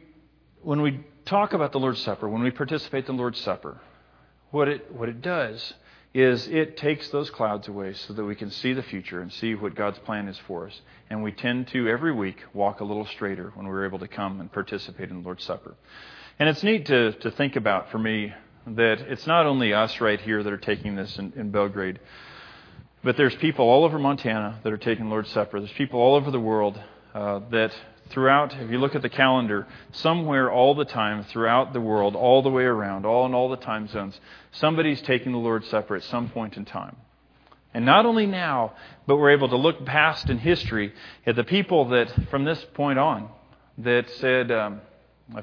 when 0.61 0.81
we 0.81 1.03
talk 1.25 1.53
about 1.53 1.71
the 1.71 1.79
Lord's 1.79 2.01
Supper, 2.01 2.27
when 2.27 2.41
we 2.41 2.51
participate 2.51 3.07
in 3.07 3.15
the 3.15 3.21
Lord's 3.21 3.39
Supper, 3.39 3.79
what 4.51 4.67
it, 4.67 4.91
what 4.93 5.09
it 5.09 5.21
does 5.21 5.73
is 6.13 6.47
it 6.47 6.77
takes 6.77 7.09
those 7.09 7.29
clouds 7.31 7.67
away 7.67 7.93
so 7.93 8.13
that 8.13 8.23
we 8.23 8.35
can 8.35 8.51
see 8.51 8.73
the 8.73 8.83
future 8.83 9.21
and 9.21 9.33
see 9.33 9.55
what 9.55 9.73
God's 9.73 9.97
plan 9.99 10.27
is 10.27 10.37
for 10.47 10.67
us. 10.67 10.81
And 11.09 11.23
we 11.23 11.31
tend 11.31 11.67
to, 11.69 11.87
every 11.87 12.13
week, 12.13 12.37
walk 12.53 12.81
a 12.81 12.83
little 12.83 13.05
straighter 13.07 13.51
when 13.55 13.65
we're 13.67 13.85
able 13.85 13.99
to 13.99 14.07
come 14.07 14.39
and 14.39 14.51
participate 14.51 15.09
in 15.09 15.17
the 15.17 15.23
Lord's 15.23 15.43
Supper. 15.43 15.75
And 16.37 16.47
it's 16.47 16.61
neat 16.61 16.85
to, 16.87 17.13
to 17.13 17.31
think 17.31 17.55
about 17.55 17.89
for 17.89 17.97
me 17.97 18.33
that 18.67 19.01
it's 19.01 19.25
not 19.25 19.45
only 19.45 19.73
us 19.73 19.99
right 19.99 20.21
here 20.21 20.43
that 20.43 20.53
are 20.53 20.57
taking 20.57 20.95
this 20.95 21.17
in, 21.17 21.33
in 21.35 21.49
Belgrade, 21.49 21.99
but 23.03 23.17
there's 23.17 23.35
people 23.35 23.65
all 23.65 23.83
over 23.83 23.99
Montana 23.99 24.59
that 24.63 24.71
are 24.71 24.77
taking 24.77 25.09
Lord's 25.09 25.31
Supper. 25.31 25.59
There's 25.59 25.73
people 25.73 25.99
all 25.99 26.15
over 26.15 26.31
the 26.31 26.39
world 26.39 26.79
uh, 27.13 27.41
that 27.51 27.73
throughout, 28.09 28.55
if 28.59 28.69
you 28.69 28.77
look 28.77 28.95
at 28.95 29.01
the 29.01 29.09
calendar, 29.09 29.67
somewhere 29.91 30.51
all 30.51 30.75
the 30.75 30.85
time 30.85 31.23
throughout 31.25 31.73
the 31.73 31.81
world, 31.81 32.15
all 32.15 32.41
the 32.41 32.49
way 32.49 32.63
around, 32.63 33.05
all 33.05 33.25
in 33.25 33.33
all 33.33 33.49
the 33.49 33.57
time 33.57 33.87
zones, 33.87 34.19
somebody's 34.51 35.01
taking 35.01 35.31
the 35.31 35.37
Lord's 35.37 35.67
Supper 35.69 35.95
at 35.95 36.03
some 36.03 36.29
point 36.29 36.57
in 36.57 36.65
time. 36.65 36.95
And 37.73 37.85
not 37.85 38.05
only 38.05 38.27
now, 38.27 38.73
but 39.07 39.17
we're 39.17 39.31
able 39.31 39.49
to 39.49 39.57
look 39.57 39.83
past 39.85 40.29
in 40.29 40.37
history 40.37 40.93
at 41.25 41.35
the 41.35 41.43
people 41.43 41.89
that, 41.89 42.11
from 42.29 42.45
this 42.45 42.63
point 42.73 42.99
on, 42.99 43.29
that 43.79 44.07
said, 44.19 44.51
um, 44.51 44.81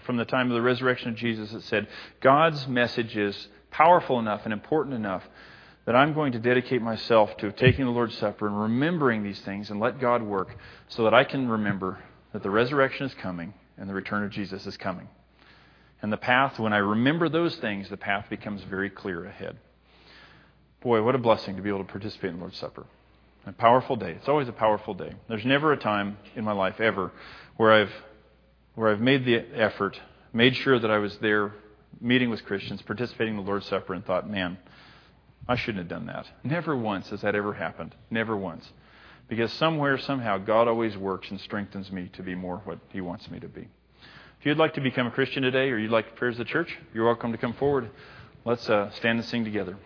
from 0.03 0.17
the 0.17 0.25
time 0.25 0.49
of 0.49 0.55
the 0.55 0.63
resurrection 0.63 1.09
of 1.09 1.17
Jesus, 1.17 1.51
that 1.51 1.65
said, 1.65 1.89
God's 2.21 2.69
message 2.69 3.17
is 3.17 3.49
powerful 3.71 4.19
enough 4.21 4.43
and 4.45 4.53
important 4.53 4.95
enough 4.95 5.25
that 5.87 5.97
I'm 5.97 6.13
going 6.13 6.33
to 6.33 6.39
dedicate 6.39 6.83
myself 6.83 7.37
to 7.39 7.51
taking 7.51 7.85
the 7.85 7.91
Lord's 7.91 8.17
Supper 8.17 8.47
and 8.47 8.61
remembering 8.61 9.25
these 9.25 9.41
things 9.41 9.71
and 9.71 9.81
let 9.81 9.99
God 9.99 10.23
work 10.23 10.55
so 10.89 11.05
that 11.05 11.15
I 11.15 11.25
can 11.25 11.49
remember 11.49 11.99
that 12.33 12.43
the 12.43 12.51
resurrection 12.51 13.07
is 13.07 13.15
coming 13.15 13.55
and 13.77 13.89
the 13.89 13.95
return 13.95 14.25
of 14.25 14.31
Jesus 14.31 14.67
is 14.67 14.77
coming. 14.77 15.09
And 16.03 16.13
the 16.13 16.17
path, 16.17 16.59
when 16.59 16.73
I 16.73 16.79
remember 16.79 17.29
those 17.29 17.57
things, 17.57 17.89
the 17.89 17.97
path 17.97 18.27
becomes 18.31 18.63
very 18.63 18.91
clear 18.91 19.25
ahead. 19.25 19.59
Boy, 20.81 21.03
what 21.03 21.15
a 21.15 21.19
blessing 21.19 21.57
to 21.57 21.63
be 21.63 21.69
able 21.69 21.85
to 21.85 21.91
participate 21.91 22.31
in 22.31 22.37
the 22.37 22.41
Lord's 22.41 22.57
Supper. 22.57 22.87
A 23.47 23.53
powerful 23.53 23.97
day. 23.97 24.13
It's 24.13 24.29
always 24.29 24.49
a 24.49 24.53
powerful 24.53 24.95
day. 24.95 25.13
There's 25.29 25.45
never 25.45 25.73
a 25.73 25.77
time 25.77 26.19
in 26.37 26.45
my 26.45 26.53
life 26.53 26.81
ever 26.81 27.11
where 27.57 27.73
I've 27.73 27.93
where 28.75 28.89
I've 28.89 29.01
made 29.01 29.25
the 29.25 29.37
effort, 29.55 30.01
made 30.33 30.57
sure 30.57 30.79
that 30.79 30.91
I 30.91 30.99
was 30.99 31.17
there 31.19 31.53
meeting 32.01 32.31
with 32.31 32.45
Christians, 32.45 32.81
participating 32.83 33.35
in 33.35 33.41
the 33.45 33.47
Lord's 33.47 33.67
Supper, 33.67 33.95
and 33.95 34.05
thought, 34.05 34.31
man, 34.31 34.59
I 35.49 35.57
shouldn't 35.57 35.79
have 35.79 35.89
done 35.89 36.07
that. 36.07 36.27
Never 36.45 36.77
once 36.77 37.11
has 37.11 37.23
that 37.23 37.35
ever 37.35 37.53
happened. 37.53 37.95
Never 38.11 38.37
once. 38.37 38.71
Because 39.31 39.53
somewhere, 39.53 39.97
somehow, 39.97 40.39
God 40.39 40.67
always 40.67 40.97
works 40.97 41.31
and 41.31 41.41
strengthens 41.41 41.91
me 41.93 42.11
to 42.15 42.23
be 42.23 42.35
more 42.35 42.61
what 42.65 42.81
He 42.89 43.01
wants 43.01 43.31
me 43.31 43.39
to 43.39 43.49
be. 43.49 43.69
If 44.41 44.47
you'd 44.47 44.59
like 44.59 44.75
to 44.75 44.81
become 44.81 45.07
a 45.07 45.11
Christian 45.13 45.45
today 45.45 45.71
or 45.71 45.79
you'd 45.79 45.93
like 45.93 46.09
to 46.09 46.15
pray 46.15 46.31
as 46.31 46.41
a 46.41 46.45
church, 46.45 46.77
you're 46.93 47.07
welcome 47.07 47.31
to 47.31 47.39
come 47.39 47.55
forward. 47.55 47.91
Let's 48.45 48.69
uh, 48.69 48.91
stand 48.91 49.21
and 49.21 49.29
sing 49.29 49.45
together. 49.45 49.77